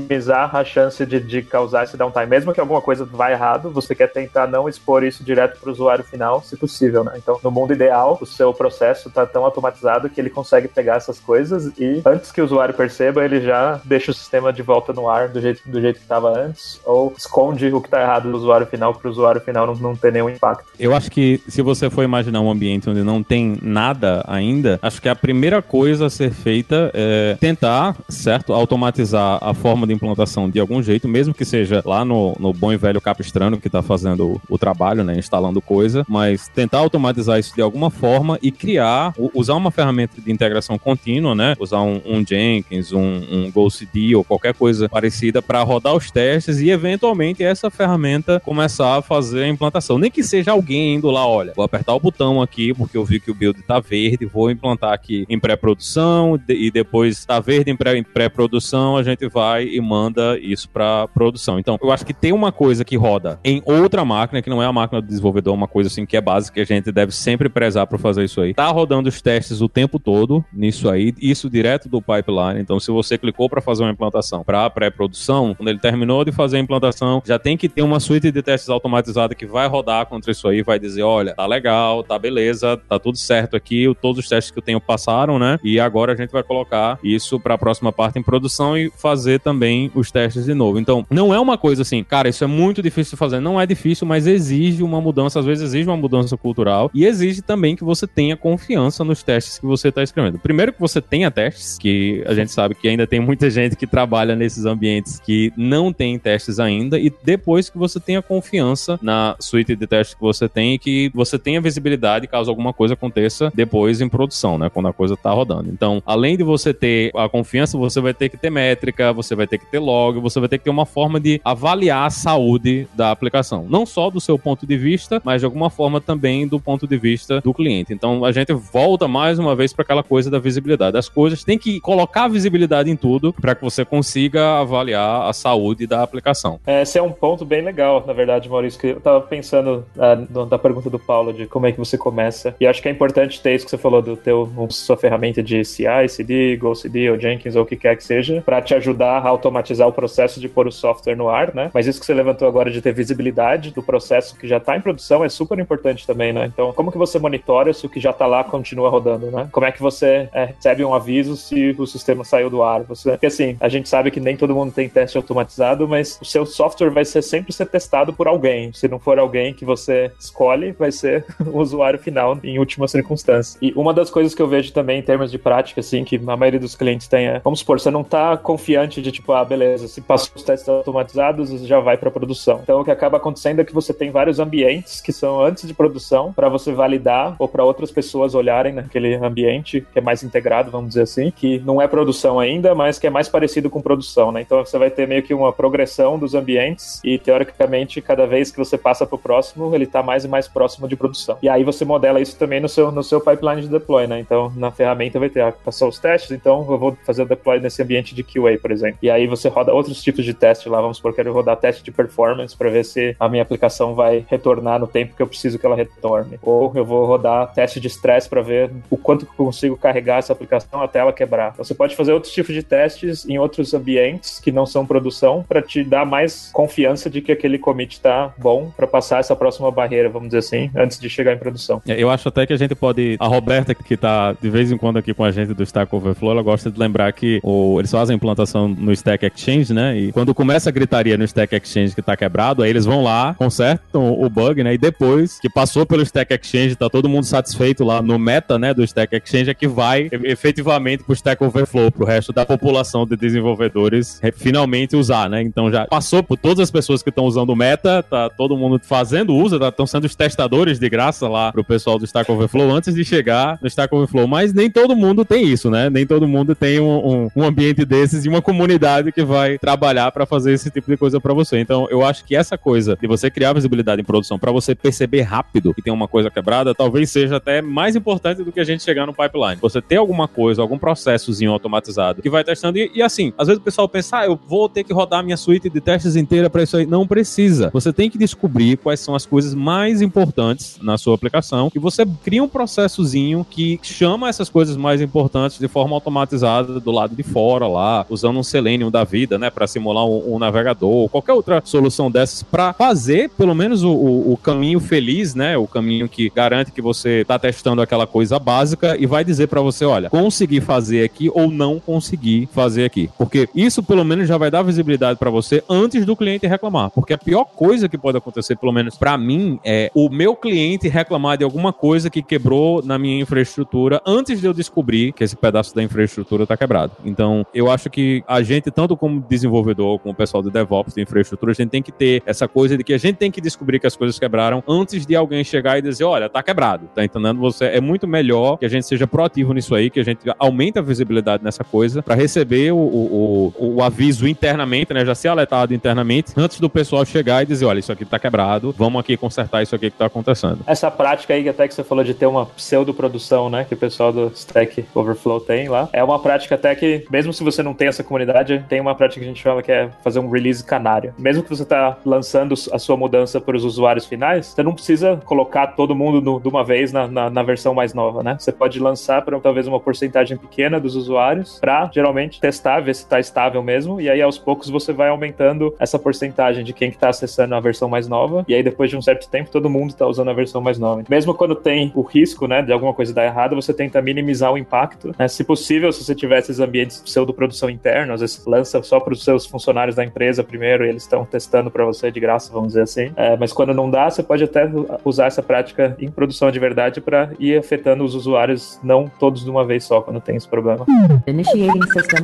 [0.57, 2.25] a chance de, de causar esse downtime.
[2.25, 5.71] Mesmo que alguma coisa vá errado, você quer tentar não expor isso direto para o
[5.71, 7.13] usuário final, se possível, né?
[7.17, 11.19] Então, no mundo ideal, o seu processo está tão automatizado que ele consegue pegar essas
[11.19, 15.09] coisas e, antes que o usuário perceba, ele já deixa o sistema de volta no
[15.09, 18.37] ar do jeito, do jeito que estava antes, ou esconde o que está errado do
[18.37, 20.65] usuário final para o usuário final não, não ter nenhum impacto.
[20.79, 25.01] Eu acho que se você for imaginar um ambiente onde não tem nada ainda, acho
[25.01, 30.49] que a primeira coisa a ser feita é tentar, certo, automatizar a forma de implantação
[30.49, 33.81] de algum jeito, mesmo que seja lá no, no bom e velho capistrano que está
[33.81, 39.13] fazendo o, trabalho, né, instalando coisa, mas tentar automatizar isso de alguma forma e criar,
[39.33, 44.23] usar uma ferramenta de integração contínua, né, usar um, um Jenkins, um, um GoCD ou
[44.23, 49.47] qualquer coisa parecida para rodar os testes e eventualmente essa ferramenta começar a fazer a
[49.47, 49.97] implantação.
[49.97, 53.19] Nem que seja alguém indo lá, olha, vou apertar o botão aqui porque eu vi
[53.19, 58.03] que o build tá verde, vou implantar aqui em pré-produção e depois tá verde em
[58.03, 61.59] pré-produção, a gente vai e manda isso para produção.
[61.59, 64.65] Então, eu acho que tem uma coisa que roda em outra máquina, que não é
[64.65, 67.49] a máquina do desenvolvedor, uma coisa assim que é básica, que a gente deve sempre
[67.49, 68.53] prezar para fazer isso aí.
[68.53, 72.59] Tá rodando os testes o tempo todo nisso aí, isso direto do pipeline.
[72.59, 76.57] Então, se você clicou para fazer uma implantação para pré-produção, quando ele terminou de fazer
[76.57, 80.31] a implantação, já tem que ter uma suíte de testes automatizada que vai rodar contra
[80.31, 84.29] isso aí, vai dizer, olha, tá legal, tá beleza, tá tudo certo aqui, todos os
[84.29, 85.59] testes que eu tenho passaram, né?
[85.63, 89.39] E agora a gente vai colocar isso para a próxima parte em produção e fazer
[89.39, 89.56] também
[89.93, 90.79] os testes de novo.
[90.79, 93.39] Então, não é uma coisa assim, cara, isso é muito difícil de fazer.
[93.39, 97.41] Não é difícil, mas exige uma mudança, às vezes exige uma mudança cultural e exige
[97.41, 100.39] também que você tenha confiança nos testes que você está escrevendo.
[100.39, 103.87] Primeiro que você tenha testes, que a gente sabe que ainda tem muita gente que
[103.87, 109.35] trabalha nesses ambientes que não tem testes ainda, e depois que você tenha confiança na
[109.39, 113.51] suíte de testes que você tem e que você tenha visibilidade caso alguma coisa aconteça
[113.53, 114.69] depois em produção, né?
[114.69, 115.69] Quando a coisa tá rodando.
[115.71, 119.46] Então, além de você ter a confiança, você vai ter que ter métrica, você vai
[119.47, 122.87] ter que ter log, você vai ter que ter uma forma de avaliar a saúde
[122.93, 123.65] da aplicação.
[123.69, 126.97] Não só do seu ponto de vista, mas de alguma forma também do ponto de
[126.97, 127.93] vista do cliente.
[127.93, 130.97] Então, a gente volta mais uma vez para aquela coisa da visibilidade.
[130.97, 135.87] As coisas tem que colocar visibilidade em tudo para que você consiga avaliar a saúde
[135.87, 136.59] da aplicação.
[136.65, 140.15] É, Esse é um ponto bem legal, na verdade, Maurício, que eu tava pensando ah,
[140.45, 142.55] da pergunta do Paulo, de como é que você começa.
[142.59, 145.63] E acho que é importante ter isso que você falou, do teu, sua ferramenta de
[145.63, 149.19] CI, CD, GoCD ou Jenkins ou o que quer que seja, para te ajudar a
[149.37, 151.69] automatizar o processo de pôr o software no ar, né?
[151.73, 154.81] Mas isso que você levantou agora de ter visibilidade do processo que já tá em
[154.81, 156.45] produção é super importante também, né?
[156.45, 159.47] Então, como que você monitora se o que já tá lá continua rodando, né?
[159.51, 162.83] Como é que você é, recebe um aviso se o sistema saiu do ar?
[162.83, 166.25] Você, porque assim, a gente sabe que nem todo mundo tem teste automatizado, mas o
[166.25, 168.71] seu software vai ser sempre ser testado por alguém.
[168.73, 173.57] Se não for alguém que você escolhe, vai ser o usuário final em última circunstância.
[173.61, 176.37] E uma das coisas que eu vejo também em termos de prática, assim, que a
[176.37, 179.87] maioria dos clientes tem é, vamos supor, você não tá confiante de tipo, ah, beleza,
[179.87, 182.59] se passou os testes automatizados, já vai para produção.
[182.63, 185.73] Então o que acaba acontecendo é que você tem vários ambientes que são antes de
[185.73, 190.71] produção para você validar ou para outras pessoas olharem naquele ambiente que é mais integrado,
[190.71, 194.31] vamos dizer assim, que não é produção ainda, mas que é mais parecido com produção,
[194.31, 194.41] né?
[194.41, 198.57] Então você vai ter meio que uma progressão dos ambientes e teoricamente cada vez que
[198.57, 201.37] você passa para o próximo, ele está mais e mais próximo de produção.
[201.41, 204.19] E aí você modela isso também no seu no seu pipeline de deploy, né?
[204.19, 207.59] Então na ferramenta vai ter, ah, passou os testes, então eu vou fazer o deploy
[207.59, 208.99] nesse ambiente de QA, por exemplo.
[209.01, 210.79] E aí aí você roda outros tipos de teste lá.
[210.81, 214.79] Vamos supor quero rodar teste de performance para ver se a minha aplicação vai retornar
[214.79, 216.37] no tempo que eu preciso que ela retorne.
[216.41, 220.17] Ou eu vou rodar teste de estresse para ver o quanto que eu consigo carregar
[220.19, 221.53] essa aplicação até ela quebrar.
[221.57, 225.61] Você pode fazer outros tipos de testes em outros ambientes que não são produção para
[225.61, 230.09] te dar mais confiança de que aquele commit está bom para passar essa próxima barreira,
[230.09, 231.81] vamos dizer assim, antes de chegar em produção.
[231.87, 233.17] É, Eu acho até que a gente pode.
[233.19, 236.31] A Roberta, que tá de vez em quando aqui com a gente do Stack Overflow,
[236.31, 239.97] ela gosta de lembrar que o- eles fazem implantação no Stack Exchange, né?
[239.97, 243.33] E quando começa a gritaria no Stack Exchange que tá quebrado, aí eles vão lá,
[243.37, 244.73] consertam o bug, né?
[244.73, 248.73] E depois que passou pelo Stack Exchange, tá todo mundo satisfeito lá no meta, né?
[248.73, 253.15] Do Stack Exchange, é que vai efetivamente pro Stack Overflow, pro resto da população de
[253.15, 255.41] desenvolvedores re- finalmente usar, né?
[255.41, 258.79] Então já passou por todas as pessoas que estão usando o meta, tá todo mundo
[258.83, 262.93] fazendo uso, estão sendo os testadores de graça lá pro pessoal do Stack Overflow antes
[262.93, 264.27] de chegar no Stack Overflow.
[264.27, 265.89] Mas nem todo mundo tem isso, né?
[265.89, 270.11] Nem todo mundo tem um, um- um ambiente desses e uma comunidade que vai trabalhar
[270.11, 271.59] para fazer esse tipo de coisa para você.
[271.59, 275.21] Então eu acho que essa coisa de você criar visibilidade em produção para você perceber
[275.21, 278.83] rápido que tem uma coisa quebrada, talvez seja até mais importante do que a gente
[278.83, 279.57] chegar no pipeline.
[279.61, 283.61] Você ter alguma coisa, algum processozinho automatizado que vai testando e, e assim, às vezes
[283.61, 286.63] o pessoal pensa, ah, eu vou ter que rodar minha suíte de testes inteira para
[286.63, 286.85] isso aí.
[286.85, 287.69] Não precisa.
[287.73, 292.05] Você tem que descobrir quais são as coisas mais importantes na sua aplicação e você
[292.23, 297.23] cria um processozinho que chama essas coisas mais importantes de forma automatizada do lado de
[297.23, 298.43] fora lá, usando um
[298.77, 302.73] Selenium da vida, né, para simular um, um navegador ou qualquer outra solução dessas para
[302.73, 307.21] fazer pelo menos o, o- o caminho feliz, né, o caminho que garante que você
[307.21, 311.49] está testando aquela coisa básica e vai dizer para você, olha, consegui fazer aqui ou
[311.49, 316.05] não consegui fazer aqui, porque isso pelo menos já vai dar visibilidade para você antes
[316.05, 319.91] do cliente reclamar, porque a pior coisa que pode acontecer, pelo menos para mim, é
[319.95, 324.53] o meu cliente reclamar de alguma coisa que quebrou na minha infraestrutura antes de eu
[324.53, 326.91] descobrir que esse pedaço da infraestrutura está quebrado.
[327.05, 331.01] Então, eu acho que a gente, tanto como desenvolvedor, como o pessoal do DevOps de
[331.01, 333.79] infraestrutura, a gente tem que ter essa coisa de que a gente tem que descobrir
[333.79, 337.39] que as coisas quebraram antes de alguém chegar e dizer, olha, tá quebrado, tá entendendo?
[337.39, 340.79] Você é muito melhor que a gente seja proativo nisso aí, que a gente aumente
[340.79, 345.29] a visibilidade nessa coisa para receber o, o, o, o aviso internamente, né, já ser
[345.29, 349.17] alertado internamente, antes do pessoal chegar e dizer, olha, isso aqui tá quebrado, vamos aqui
[349.17, 350.59] consertar isso aqui que tá acontecendo.
[350.65, 353.63] Essa prática aí, até que você falou de ter uma pseudo-produção, né?
[353.63, 355.89] Que o pessoal do Stack Overflow tem lá.
[355.93, 359.19] É uma prática até que, mesmo se você não tem essa comunidade, tem uma prática
[359.21, 361.13] que a gente fala que é fazer um release canário.
[361.17, 365.19] Mesmo que você tá lançando a sua mudança para os usuários finais, você não precisa
[365.25, 368.35] colocar todo mundo no- de uma vez na, na, na versão mais nova, né?
[368.39, 373.03] Você pode lançar para talvez uma porcentagem pequena dos usuários para geralmente testar, ver se
[373.03, 373.99] está estável mesmo.
[374.01, 377.59] E aí aos poucos você vai aumentando essa porcentagem de quem que tá acessando a
[377.59, 378.45] versão mais nova.
[378.47, 381.03] E aí depois de um certo tempo todo mundo tá usando a versão mais nova.
[381.09, 384.57] Mesmo quando tem o risco, né, de alguma coisa dar errado, você tenta minimizar o
[384.57, 385.13] impacto.
[385.17, 385.27] né?
[385.27, 387.67] Se possível, se você tiver esses ambientes pseudo-produção
[388.13, 391.69] às vezes lança só para os seus funcionários da empresa primeiro e eles estão testando
[391.69, 393.11] para você de graça, vamos dizer assim.
[393.15, 394.69] É, mas quando não dá, você pode até
[395.03, 399.49] usar essa prática em produção de verdade para ir afetando os usuários, não todos de
[399.49, 400.85] uma vez só, quando tem esse problema.
[401.27, 402.21] Initiating System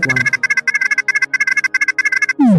[0.49, 0.52] 1.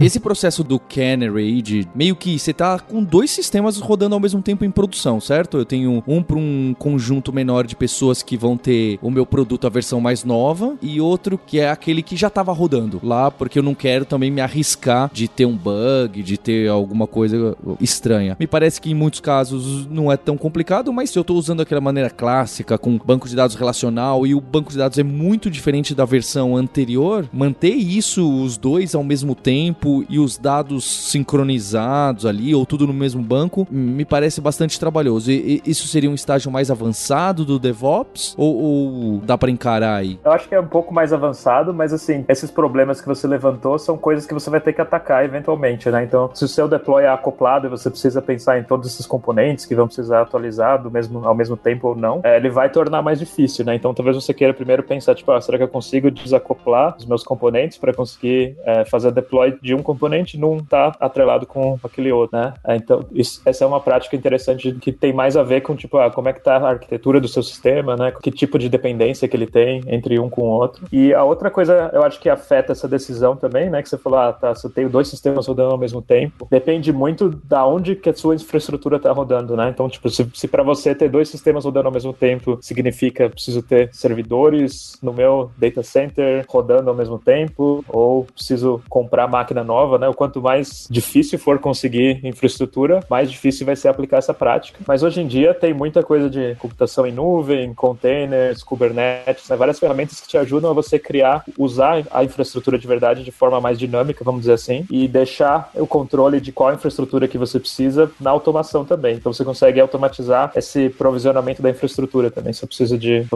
[0.00, 4.42] Esse processo do Canary de meio que você tá com dois sistemas rodando ao mesmo
[4.42, 5.56] tempo em produção, certo?
[5.56, 9.66] Eu tenho um para um conjunto menor de pessoas que vão ter o meu produto
[9.66, 13.58] a versão mais nova e outro que é aquele que já tava rodando lá, porque
[13.58, 18.36] eu não quero também me arriscar de ter um bug, de ter alguma coisa estranha.
[18.38, 21.62] Me parece que em muitos casos não é tão complicado, mas se eu tô usando
[21.62, 25.50] aquela maneira clássica com banco de dados relacional e o banco de dados é muito
[25.50, 32.26] diferente da versão anterior, manter isso os dois ao mesmo tempo e os dados sincronizados
[32.26, 35.30] ali ou tudo no mesmo banco me parece bastante trabalhoso.
[35.30, 39.96] E, e isso seria um estágio mais avançado do DevOps ou, ou dá pra encarar
[39.96, 40.18] aí?
[40.24, 43.78] Eu acho que é um pouco mais avançado, mas assim, esses problemas que você levantou
[43.78, 46.04] são coisas que você vai ter que atacar eventualmente, né?
[46.04, 49.66] Então, se o seu deploy é acoplado e você precisa pensar em todos esses componentes
[49.66, 53.02] que vão precisar atualizar do mesmo, ao mesmo tempo ou não, é, ele vai tornar
[53.02, 53.74] mais difícil, né?
[53.74, 57.22] Então, talvez você queira primeiro pensar, tipo, ah, será que eu consigo desacoplar os meus
[57.22, 62.38] componentes para conseguir é, fazer deploy de um componente não tá atrelado com aquele outro,
[62.38, 62.54] né?
[62.66, 65.96] É, então, isso- essa é uma prática interessante que tem mais a ver com, tipo,
[65.98, 68.12] ah, como é que tá a arquitetura do seu sistema, né?
[68.22, 70.86] Que tipo de dependência que ele tem entre um com o outro.
[70.92, 73.82] E a outra coisa, eu acho que afeta essa decisão também, né?
[73.82, 76.92] Que você falou, ah, tá, se eu tenho dois sistemas rodando ao mesmo tempo, depende
[76.92, 79.68] muito da onde que a sua infraestrutura tá rodando, né?
[79.70, 83.62] Então, tipo, se, se para você ter dois sistemas rodando ao mesmo tempo significa preciso
[83.62, 89.98] ter servidores no meu data center rodando ao mesmo tempo, ou preciso comprar máquina nova,
[89.98, 90.08] né?
[90.08, 94.80] O quanto mais difícil for conseguir infraestrutura, mais difícil vai ser aplicar essa prática.
[94.86, 99.56] Mas hoje em dia tem muita coisa de computação em nuvem, containers, Kubernetes, né?
[99.56, 103.60] várias ferramentas que te ajudam a você criar, usar a infraestrutura de verdade de forma
[103.60, 108.10] mais dinâmica, vamos dizer assim, e deixar o controle de qual infraestrutura que você precisa
[108.20, 109.16] na automação também.
[109.16, 112.52] Então você consegue automatizar esse provisionamento da infraestrutura também.
[112.52, 113.26] Você precisa de,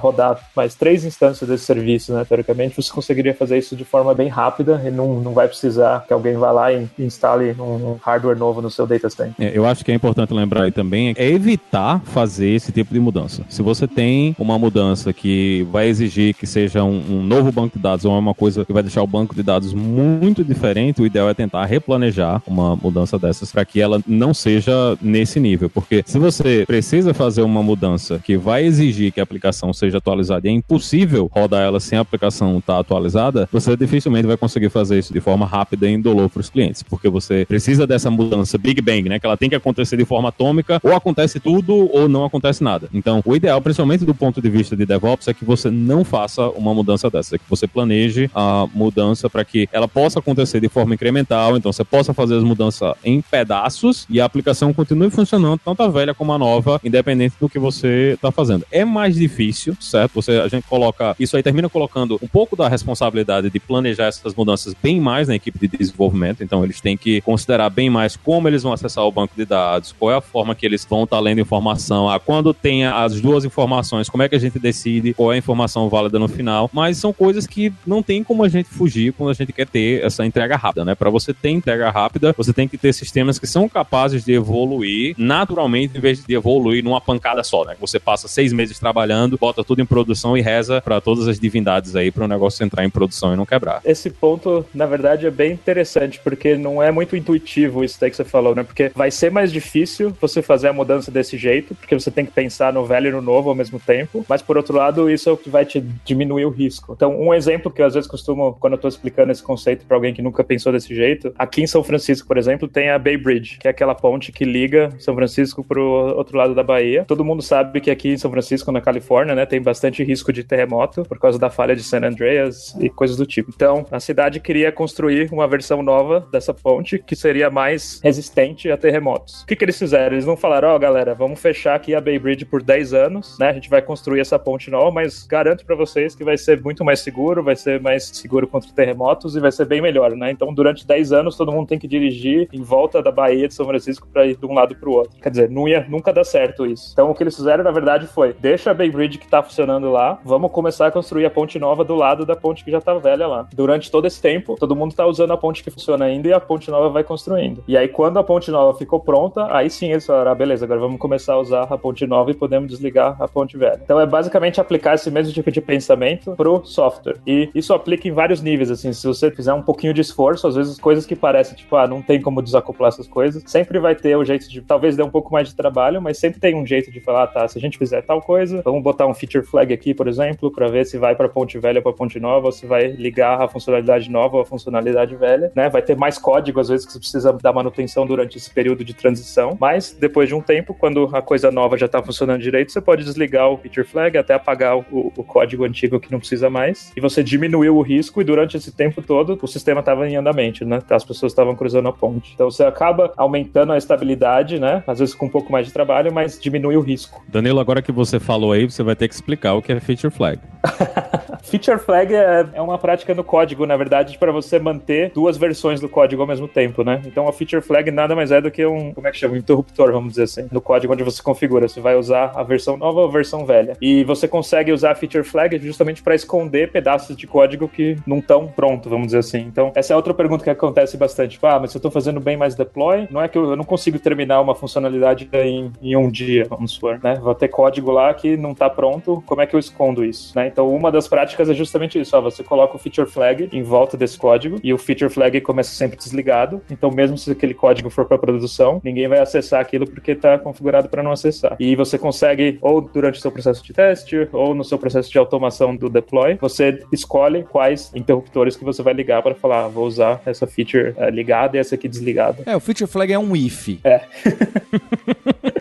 [0.00, 2.24] rodar mais três instâncias desse serviço, né?
[2.24, 5.59] Teoricamente, você conseguiria fazer isso de forma bem rápida e não, não vai precisar
[6.06, 9.34] que alguém vá lá e instale um hardware novo no seu data center.
[9.38, 13.00] É, eu acho que é importante lembrar aí também é evitar fazer esse tipo de
[13.00, 13.44] mudança.
[13.48, 17.82] Se você tem uma mudança que vai exigir que seja um, um novo banco de
[17.82, 21.28] dados ou uma coisa que vai deixar o banco de dados muito diferente, o ideal
[21.28, 25.68] é tentar replanejar uma mudança dessas para que ela não seja nesse nível.
[25.70, 30.46] Porque se você precisa fazer uma mudança que vai exigir que a aplicação seja atualizada
[30.46, 34.70] e é impossível rodar ela sem a aplicação estar tá atualizada, você dificilmente vai conseguir
[34.70, 38.56] fazer isso de forma rápida e indolor para os clientes, porque você precisa dessa mudança
[38.56, 39.18] Big Bang, né?
[39.18, 42.88] Que ela tem que acontecer de forma atômica, ou acontece tudo ou não acontece nada.
[42.94, 46.48] Então, o ideal, principalmente do ponto de vista de DevOps, é que você não faça
[46.50, 50.68] uma mudança dessa, é que você planeje a mudança para que ela possa acontecer de
[50.68, 55.60] forma incremental, então você possa fazer as mudanças em pedaços e a aplicação continue funcionando
[55.64, 58.64] tanto a velha como a nova, independente do que você está fazendo.
[58.70, 60.12] É mais difícil, certo?
[60.14, 64.34] Você, a gente coloca, isso aí termina colocando um pouco da responsabilidade de planejar essas
[64.34, 68.48] mudanças bem mais na equipe de desenvolvimento, então eles têm que considerar bem mais como
[68.48, 71.16] eles vão acessar o banco de dados, qual é a forma que eles vão estar
[71.16, 75.14] tá lendo informação, ah, quando tem as duas informações, como é que a gente decide
[75.14, 78.48] qual é a informação válida no final, mas são coisas que não tem como a
[78.48, 80.94] gente fugir quando a gente quer ter essa entrega rápida, né?
[80.94, 85.14] Para você ter entrega rápida, você tem que ter sistemas que são capazes de evoluir
[85.16, 87.74] naturalmente em vez de evoluir numa pancada só, né?
[87.80, 91.96] Você passa seis meses trabalhando, bota tudo em produção e reza para todas as divindades
[91.96, 93.80] aí para o negócio entrar em produção e não quebrar.
[93.84, 98.16] Esse ponto, na verdade, é bem interessante, porque não é muito intuitivo isso daí que
[98.16, 98.62] você falou, né?
[98.62, 102.32] Porque vai ser mais difícil você fazer a mudança desse jeito, porque você tem que
[102.32, 105.32] pensar no velho e no novo ao mesmo tempo, mas por outro lado, isso é
[105.32, 106.92] o que vai te diminuir o risco.
[106.94, 109.96] Então, um exemplo que eu às vezes costumo, quando eu tô explicando esse conceito para
[109.96, 113.16] alguém que nunca pensou desse jeito, aqui em São Francisco, por exemplo, tem a Bay
[113.16, 115.82] Bridge, que é aquela ponte que liga São Francisco pro
[116.16, 117.04] outro lado da Bahia.
[117.06, 120.44] Todo mundo sabe que aqui em São Francisco, na Califórnia, né, tem bastante risco de
[120.44, 123.50] terremoto por causa da falha de San Andreas e coisas do tipo.
[123.54, 128.76] Então, a cidade queria construir uma versão nova dessa ponte que seria mais resistente a
[128.76, 129.42] terremotos.
[129.42, 130.14] O que, que eles fizeram?
[130.14, 133.38] Eles não falaram, ó, oh, galera, vamos fechar aqui a Bay Bridge por 10 anos,
[133.38, 133.50] né?
[133.50, 136.84] A gente vai construir essa ponte nova, mas garanto para vocês que vai ser muito
[136.84, 140.30] mais seguro, vai ser mais seguro contra terremotos e vai ser bem melhor, né?
[140.30, 143.66] Então, durante 10 anos, todo mundo tem que dirigir em volta da Baía de São
[143.66, 145.20] Francisco para ir de um lado para o outro.
[145.20, 146.90] Quer dizer, não ia nunca dar certo isso.
[146.92, 149.90] Então, o que eles fizeram, na verdade, foi: deixa a Bay Bridge que tá funcionando
[149.90, 152.94] lá, vamos começar a construir a ponte nova do lado da ponte que já tá
[152.94, 153.48] velha lá.
[153.54, 156.40] Durante todo esse tempo, todo mundo tá usando a ponte que funciona ainda e a
[156.40, 157.62] ponte nova vai construindo.
[157.66, 160.80] E aí, quando a ponte nova ficou pronta, aí sim eles falaram: ah, beleza, agora
[160.80, 163.80] vamos começar a usar a ponte nova e podemos desligar a ponte velha.
[163.82, 167.16] Então, é basicamente aplicar esse mesmo tipo de pensamento pro software.
[167.26, 170.54] E isso aplica em vários níveis, assim, se você fizer um pouquinho de esforço, às
[170.54, 174.16] vezes coisas que parecem, tipo, ah, não tem como desacoplar essas coisas, sempre vai ter
[174.16, 176.90] o jeito de, talvez dê um pouco mais de trabalho, mas sempre tem um jeito
[176.90, 179.72] de falar, ah, tá, se a gente fizer tal coisa, vamos botar um feature flag
[179.72, 182.52] aqui, por exemplo, para ver se vai para ponte velha ou para ponte nova, ou
[182.52, 185.68] se vai ligar a funcionalidade nova ou a funcionalidade velha, né?
[185.68, 188.94] Vai ter mais código, às vezes, que você precisa dar manutenção durante esse período de
[188.94, 192.80] transição, mas depois de um tempo, quando a coisa nova já tá funcionando direito, você
[192.80, 196.92] pode desligar o feature flag, até apagar o, o código antigo que não precisa mais,
[196.96, 200.64] e você diminuiu o risco, e durante esse tempo todo, o sistema estava em andamento,
[200.64, 200.80] né?
[200.90, 202.32] As pessoas estavam cruzando a ponte.
[202.34, 204.82] Então você acaba aumentando a estabilidade, né?
[204.86, 207.22] Às vezes com um pouco mais de trabalho, mas diminui o risco.
[207.28, 210.12] Danilo, agora que você falou aí, você vai ter que explicar o que é feature
[210.12, 210.40] flag.
[211.42, 215.80] feature flag é, é, uma prática no código, na verdade, para você manter duas versões
[215.80, 217.00] do código ao mesmo tempo, né?
[217.06, 219.34] Então a feature flag nada mais é do que um, como é que chama?
[219.34, 221.68] Um interruptor, vamos dizer assim, no código onde você configura.
[221.68, 223.76] Você vai usar a versão nova ou a versão velha.
[223.80, 228.18] E você consegue usar a feature flag justamente para esconder pedaços de código que não
[228.18, 229.40] estão prontos, vamos dizer assim.
[229.40, 231.32] Então, essa é outra pergunta que acontece bastante.
[231.32, 233.64] Tipo, ah, mas eu estou fazendo bem mais deploy, não é que eu, eu não
[233.64, 237.14] consigo terminar uma funcionalidade em, em, um dia, vamos supor, né?
[237.14, 240.36] Vou ter código lá que não está pronto, como é que eu escondo isso?
[240.36, 240.48] Né?
[240.48, 243.96] Então, uma das práticas é justamente isso, ó, você coloca o feature flag em volta
[243.96, 248.04] desse código e o feature flag começa sempre desligado, então mesmo se aquele código for
[248.04, 251.56] para produção, ninguém vai acessar aquilo porque está configurado para não acessar.
[251.58, 255.18] E você consegue, ou durante o seu processo de teste, ou no seu processo de
[255.18, 259.86] automação do deploy, você escolhe quais interruptores que você vai ligar para falar, ah, vou
[259.86, 262.42] usar essa feature uh, ligada e essa aqui desligada.
[262.46, 263.78] É, o feature flag é um if.
[263.84, 264.02] É.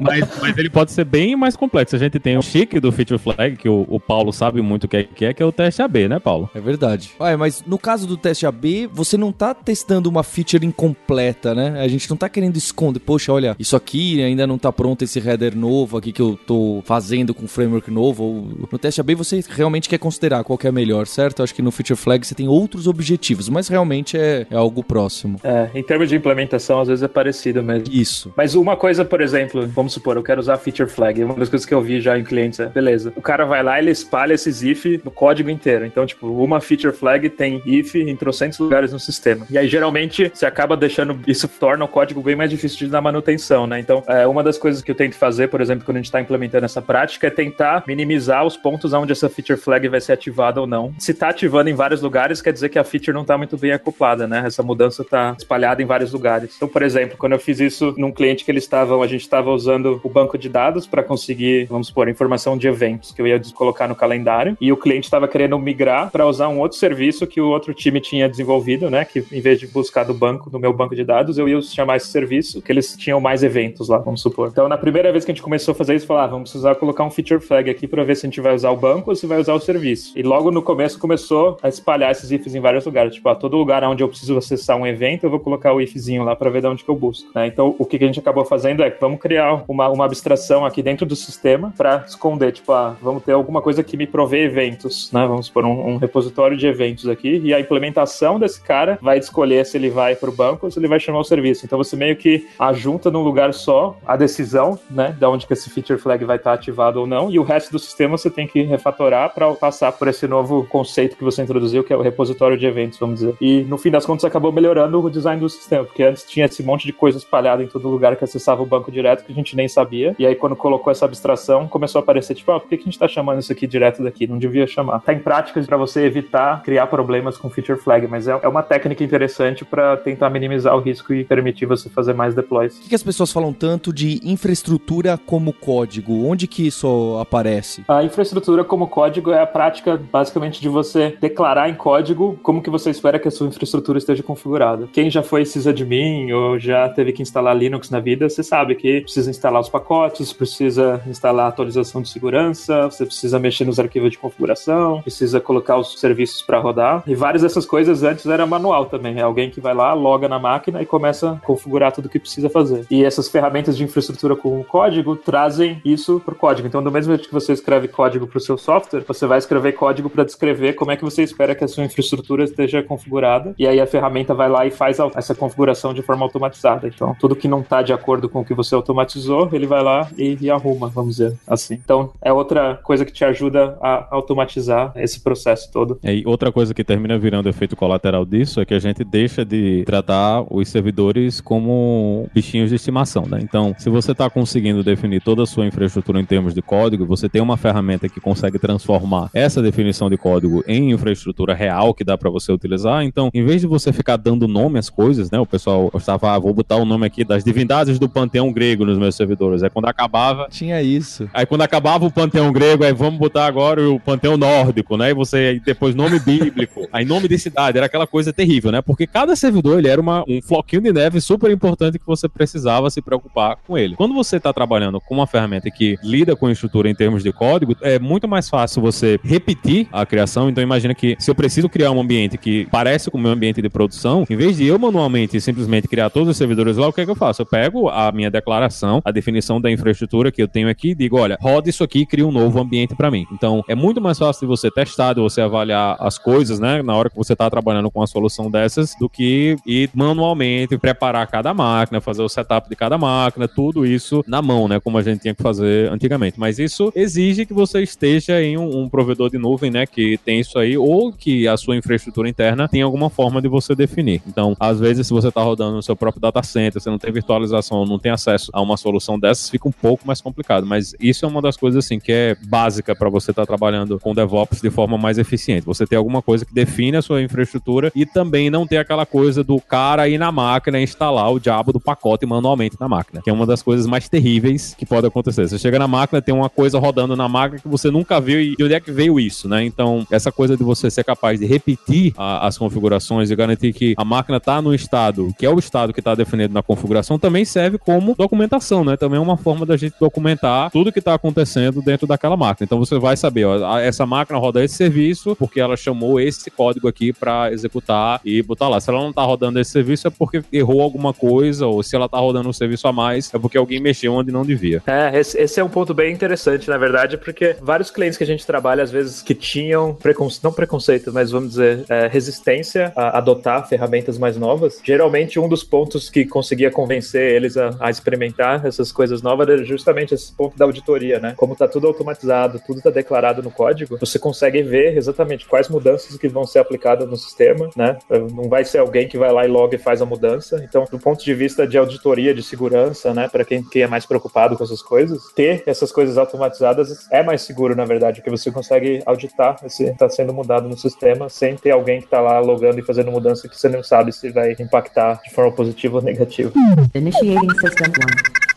[0.00, 1.96] Mas, mas ele pode ser bem mais complexo.
[1.96, 4.88] A gente tem o chique do feature flag, que o, o Paulo sabe muito o
[4.88, 6.50] que é, que é, que é o teste AB, né, Paulo?
[6.54, 7.10] É verdade.
[7.20, 11.80] Ué, mas no caso do teste AB, você não tá testando uma feature incompleta, né?
[11.80, 15.18] A gente não tá querendo esconder, poxa, olha, isso aqui ainda não tá pronto, esse
[15.18, 18.48] header novo aqui que eu tô fazendo com framework novo.
[18.70, 21.40] No teste AB você realmente quer considerar qual que é melhor, certo?
[21.40, 24.82] Eu acho que no feature flag você tem outros objetivos, mas realmente é, é algo
[24.82, 25.40] próximo.
[25.42, 27.86] É, em termos de implementação, às vezes é parecido mesmo.
[27.90, 28.32] Isso.
[28.36, 31.22] Mas uma coisa, por exemplo, vamos supor, eu quero usar feature flag.
[31.24, 33.78] Uma das coisas que eu vi já em clientes é, beleza, o cara vai lá
[33.78, 35.84] e ele espalha esses if no código inteiro.
[35.84, 39.46] Então, tipo, uma feature flag tem if em trocentos lugares no sistema.
[39.50, 43.00] E aí, geralmente, você acaba deixando, isso torna o código bem mais difícil de dar
[43.00, 43.80] manutenção, né?
[43.80, 46.20] Então, é, uma das coisas que eu tento fazer, por exemplo, quando a gente está
[46.20, 50.60] implementando essa prática, é tentar minimizar os pontos onde essa feature flag vai ser ativada
[50.60, 50.94] ou não.
[50.98, 53.72] Se está ativando em vários lugares, quer dizer que a feature não está muito bem
[53.72, 54.42] acoplada, né?
[54.46, 56.54] Essa mudança está espalhada em vários lugares.
[56.56, 59.50] Então, por exemplo, quando eu fiz isso num cliente que eles estavam, a gente estava
[59.50, 63.40] usando o banco de dados para conseguir, vamos supor, informação de eventos que eu ia
[63.54, 67.40] colocar no calendário, e o cliente estava querendo migrar para usar um outro serviço que
[67.40, 69.04] o outro time tinha desenvolvido, né?
[69.04, 71.96] Que em vez de buscar do banco, do meu banco de dados, eu ia chamar
[71.96, 74.48] esse serviço, que eles tinham mais eventos lá, vamos supor.
[74.48, 76.74] Então, na primeira vez que a gente começou a fazer isso, falar, ah, vamos precisar
[76.74, 79.16] colocar um feature flag aqui para ver se a gente vai usar o banco ou
[79.16, 80.12] se vai usar o serviço.
[80.16, 83.14] E logo no começo começou a espalhar esses ifs em vários lugares.
[83.14, 86.22] Tipo, a todo lugar onde eu preciso acessar um evento, eu vou colocar o ifzinho
[86.22, 87.30] lá para ver de onde que eu busco.
[87.34, 87.46] Né?
[87.46, 91.06] Então, o que a gente acabou fazendo é vamos criar uma, uma abstração aqui dentro
[91.06, 95.26] do sistema para esconder, tipo, ah, vamos ter alguma coisa que me provê eventos, né?
[95.26, 99.64] Vamos por um, um repositório de eventos aqui e a implementação desse cara vai escolher
[99.66, 101.64] se ele vai para o banco ou se ele vai chamar o serviço.
[101.64, 105.70] Então você meio que ajunta num lugar só a decisão, né, da onde que esse
[105.70, 108.62] feature flag vai estar ativado ou não, e o resto do sistema você tem que
[108.62, 112.66] refatorar para passar por esse novo conceito que você introduziu, que é o repositório de
[112.66, 113.34] eventos, vamos dizer.
[113.40, 116.62] E no fim das contas acabou melhorando o design do sistema, porque antes tinha esse
[116.62, 119.41] monte de coisa espalhada em todo lugar que acessava o banco direto que a gente
[119.56, 120.14] nem sabia.
[120.18, 122.90] E aí quando colocou essa abstração, começou a aparecer tipo, ah, por que a gente
[122.90, 124.26] está chamando isso aqui direto daqui?
[124.26, 125.00] Não devia chamar.
[125.00, 128.62] Tá em práticas para você evitar criar problemas com feature flag, mas é, é uma
[128.62, 132.78] técnica interessante para tentar minimizar o risco e permitir você fazer mais deploys.
[132.78, 136.26] Que, que as pessoas falam tanto de infraestrutura como código?
[136.26, 137.84] Onde que isso aparece?
[137.88, 142.70] A infraestrutura como código é a prática basicamente de você declarar em código como que
[142.70, 144.88] você espera que a sua infraestrutura esteja configurada.
[144.92, 149.00] Quem já foi sysadmin ou já teve que instalar Linux na vida, você sabe que
[149.00, 154.10] precisa instalar os pacotes, precisa instalar a atualização de segurança, você precisa mexer nos arquivos
[154.10, 157.02] de configuração, precisa colocar os serviços para rodar.
[157.06, 159.18] E várias dessas coisas antes era manual também.
[159.18, 162.18] É alguém que vai lá, loga na máquina e começa a configurar tudo o que
[162.18, 162.86] precisa fazer.
[162.90, 166.68] E essas ferramentas de infraestrutura com código trazem isso para o código.
[166.68, 169.72] Então, do mesmo jeito que você escreve código para o seu software, você vai escrever
[169.72, 173.54] código para descrever como é que você espera que a sua infraestrutura esteja configurada.
[173.58, 176.86] E aí a ferramenta vai lá e faz essa configuração de forma automatizada.
[176.88, 179.21] Então, tudo que não está de acordo com o que você automatizou,
[179.52, 181.74] ele vai lá e, e arruma, vamos dizer assim.
[181.74, 185.98] Então, é outra coisa que te ajuda a automatizar esse processo todo.
[186.04, 189.82] E outra coisa que termina virando efeito colateral disso é que a gente deixa de
[189.84, 193.40] tratar os servidores como bichinhos de estimação, né?
[193.42, 197.28] Então, se você está conseguindo definir toda a sua infraestrutura em termos de código, você
[197.28, 202.16] tem uma ferramenta que consegue transformar essa definição de código em infraestrutura real que dá
[202.16, 203.04] para você utilizar.
[203.04, 205.38] Então, em vez de você ficar dando nome às coisas, né?
[205.38, 208.98] O pessoal estava, ah, vou botar o nome aqui das divindades do panteão grego nos
[208.98, 209.62] meus servidores.
[209.62, 211.28] Aí quando acabava, Tinha isso.
[211.32, 215.10] Aí quando acabava o panteão grego, aí vamos botar agora o panteão nórdico, né?
[215.10, 218.80] E você aí depois nome bíblico, aí nome de cidade, era aquela coisa terrível, né?
[218.82, 222.90] Porque cada servidor ele era uma, um floquinho de neve super importante que você precisava
[222.90, 223.96] se preocupar com ele.
[223.96, 227.76] Quando você está trabalhando com uma ferramenta que lida com estrutura em termos de código,
[227.80, 230.48] é muito mais fácil você repetir a criação.
[230.48, 233.60] Então imagina que se eu preciso criar um ambiente que parece com o meu ambiente
[233.60, 237.00] de produção, em vez de eu manualmente simplesmente criar todos os servidores lá, o que
[237.00, 237.42] é que eu faço?
[237.42, 241.38] Eu pego a minha declaração, a definição da infraestrutura que eu tenho aqui digo, olha,
[241.40, 243.26] roda isso aqui e cria um novo ambiente para mim.
[243.32, 246.94] Então, é muito mais fácil de você testar, de você avaliar as coisas, né, na
[246.94, 251.52] hora que você está trabalhando com uma solução dessas, do que ir manualmente preparar cada
[251.54, 255.22] máquina, fazer o setup de cada máquina, tudo isso na mão, né, como a gente
[255.22, 256.38] tinha que fazer antigamente.
[256.38, 260.40] Mas isso exige que você esteja em um, um provedor de nuvem, né, que tem
[260.40, 264.22] isso aí, ou que a sua infraestrutura interna tem alguma forma de você definir.
[264.26, 267.12] Então, às vezes, se você está rodando no seu próprio data center, você não tem
[267.12, 270.66] virtualização, não tem acesso a uma solução dessas, fica um pouco mais complicado.
[270.66, 273.98] Mas isso é uma das coisas assim que é básica para você estar tá trabalhando
[273.98, 275.64] com DevOps de forma mais eficiente.
[275.64, 279.44] Você ter alguma coisa que define a sua infraestrutura e também não ter aquela coisa
[279.44, 283.32] do cara ir na máquina instalar o diabo do pacote manualmente na máquina, que é
[283.32, 285.48] uma das coisas mais terríveis que pode acontecer.
[285.48, 288.56] Você chega na máquina, tem uma coisa rodando na máquina que você nunca viu e
[288.56, 289.64] de onde é que veio isso, né?
[289.64, 293.94] Então, essa coisa de você ser capaz de repetir a, as configurações e garantir que
[293.96, 297.44] a máquina está no estado, que é o estado que está definido na configuração, também
[297.44, 298.92] serve como documentação, né?
[298.92, 302.64] né, também é uma forma da gente documentar tudo que está acontecendo dentro daquela máquina.
[302.64, 306.86] Então você vai saber, ó, essa máquina roda esse serviço porque ela chamou esse código
[306.86, 308.80] aqui para executar e botar lá.
[308.80, 312.06] Se ela não está rodando esse serviço é porque errou alguma coisa, ou se ela
[312.06, 314.82] está rodando um serviço a mais é porque alguém mexeu onde não devia.
[314.86, 318.26] É, esse, esse é um ponto bem interessante, na verdade, porque vários clientes que a
[318.26, 323.18] gente trabalha, às vezes, que tinham preconceito, não preconceito, mas vamos dizer, é, resistência a
[323.18, 328.61] adotar ferramentas mais novas, geralmente um dos pontos que conseguia convencer eles a, a experimentar
[328.64, 331.34] essas coisas novas era justamente esse ponto da auditoria, né?
[331.36, 336.16] Como tá tudo automatizado, tudo tá declarado no código, você consegue ver exatamente quais mudanças
[336.16, 337.98] que vão ser aplicadas no sistema, né?
[338.10, 340.62] Não vai ser alguém que vai lá e logo e faz a mudança.
[340.64, 344.06] Então, do ponto de vista de auditoria, de segurança, né, para quem, quem é mais
[344.06, 348.50] preocupado com essas coisas, ter essas coisas automatizadas é mais seguro, na verdade, porque você
[348.50, 352.78] consegue auditar se está sendo mudado no sistema sem ter alguém que está lá logando
[352.78, 356.52] e fazendo mudança que você não sabe se vai impactar de forma positiva ou negativa.
[356.94, 358.51] Initiating System 1.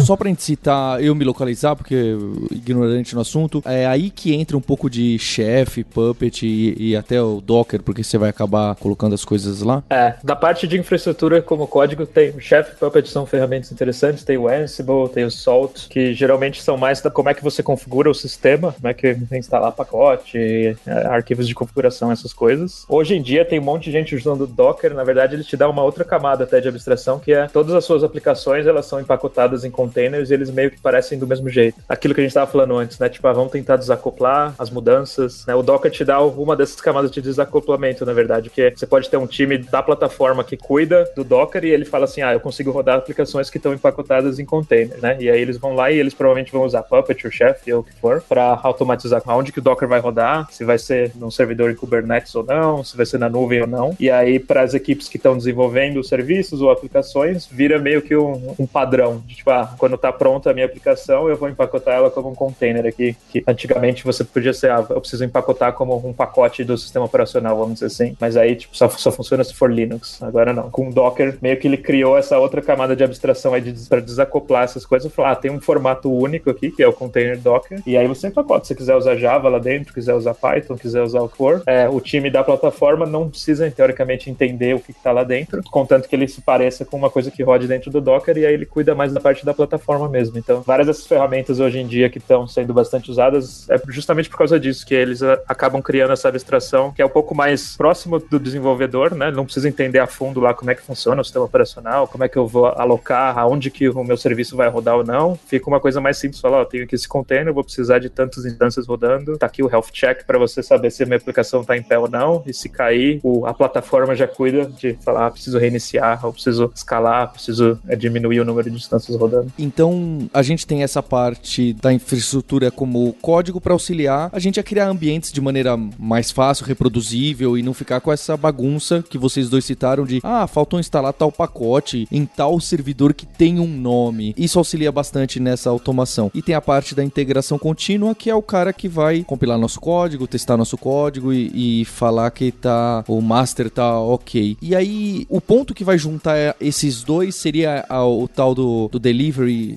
[0.00, 2.16] Só pra gente citar, eu me localizar, porque
[2.50, 7.20] ignorante no assunto, é aí que entra um pouco de chef, puppet e, e até
[7.20, 9.82] o Docker, porque você vai acabar colocando as coisas lá.
[9.90, 14.36] É, da parte de infraestrutura como código, tem o Chef Puppet são ferramentas interessantes, tem
[14.36, 18.10] o Ansible, tem o Salt, que geralmente são mais da como é que você configura
[18.10, 20.76] o sistema, como é que instalar pacote, é,
[21.06, 22.84] arquivos de configuração, essas coisas.
[22.88, 25.68] Hoje em dia tem um monte de gente usando Docker, na verdade ele te dá
[25.68, 29.64] uma outra camada até de abstração, que é todas as suas aplicações, elas são empacotadas
[29.64, 31.78] em containers e eles meio que parecem do mesmo jeito.
[31.88, 33.08] Aquilo que a gente estava falando antes, né?
[33.08, 35.54] Tipo, ah, vamos tentar desacoplar as mudanças, né?
[35.54, 39.16] O Docker te dá uma dessas camadas de desacoplamento, na verdade, que você pode ter
[39.16, 42.70] um time da plataforma que cuida do Docker e ele fala assim, ah, eu consigo
[42.70, 45.16] rodar aplicações que estão empacotadas em container, né?
[45.20, 47.84] E aí eles vão lá e eles provavelmente vão usar Puppet ou Chef ou o
[47.84, 51.70] que for para automatizar aonde que o Docker vai rodar, se vai ser num servidor
[51.70, 53.96] em Kubernetes ou não, se vai ser na nuvem ou não.
[53.98, 58.54] E aí para as equipes que estão desenvolvendo serviços ou aplicações, vira meio que um,
[58.58, 62.10] um padrão de tipo, ah, quando tá pronta a minha aplicação, eu vou empacotar ela
[62.10, 66.12] como um container aqui, que antigamente você podia ser, ah, eu preciso empacotar como um
[66.12, 68.16] pacote do sistema operacional, vamos dizer assim.
[68.20, 70.22] Mas aí, tipo, só, só funciona se for Linux.
[70.22, 70.70] Agora não.
[70.70, 74.00] Com o Docker, meio que ele criou essa outra camada de abstração aí de, para
[74.00, 75.12] desacoplar essas coisas.
[75.12, 78.28] Falar, ah, tem um formato único aqui, que é o container Docker, e aí você
[78.28, 78.66] empacota.
[78.66, 81.88] Se quiser usar Java lá dentro, quiser usar Python, quiser usar o que for, é,
[81.88, 86.14] o time da plataforma não precisa, teoricamente, entender o que está lá dentro, contanto que
[86.14, 88.94] ele se pareça com uma coisa que rode dentro do Docker, e aí ele cuida
[88.94, 90.38] mais da parte da plataforma mesmo.
[90.38, 94.38] Então, várias dessas ferramentas hoje em dia que estão sendo bastante usadas é justamente por
[94.38, 98.18] causa disso, que eles a, acabam criando essa abstração que é um pouco mais próximo
[98.18, 99.30] do desenvolvedor, né?
[99.30, 102.28] Não precisa entender a fundo lá como é que funciona o sistema operacional, como é
[102.28, 105.38] que eu vou alocar, aonde que o meu serviço vai rodar ou não.
[105.46, 108.44] Fica uma coisa mais simples, falar, ó, tenho aqui esse container, vou precisar de tantas
[108.44, 111.76] instâncias rodando, tá aqui o health check para você saber se a minha aplicação tá
[111.76, 115.30] em pé ou não, e se cair, o, a plataforma já cuida de falar, ah,
[115.30, 119.39] preciso reiniciar, ou preciso escalar, preciso é, diminuir o número de instâncias rodando.
[119.58, 124.62] Então, a gente tem essa parte da infraestrutura como código para auxiliar a gente a
[124.62, 129.48] criar ambientes de maneira mais fácil, reproduzível e não ficar com essa bagunça que vocês
[129.48, 134.34] dois citaram de ah, faltou instalar tal pacote em tal servidor que tem um nome.
[134.36, 136.30] Isso auxilia bastante nessa automação.
[136.34, 139.80] E tem a parte da integração contínua, que é o cara que vai compilar nosso
[139.80, 144.56] código, testar nosso código e, e falar que tá o master tá ok.
[144.60, 149.19] E aí, o ponto que vai juntar esses dois seria o tal do, do delivery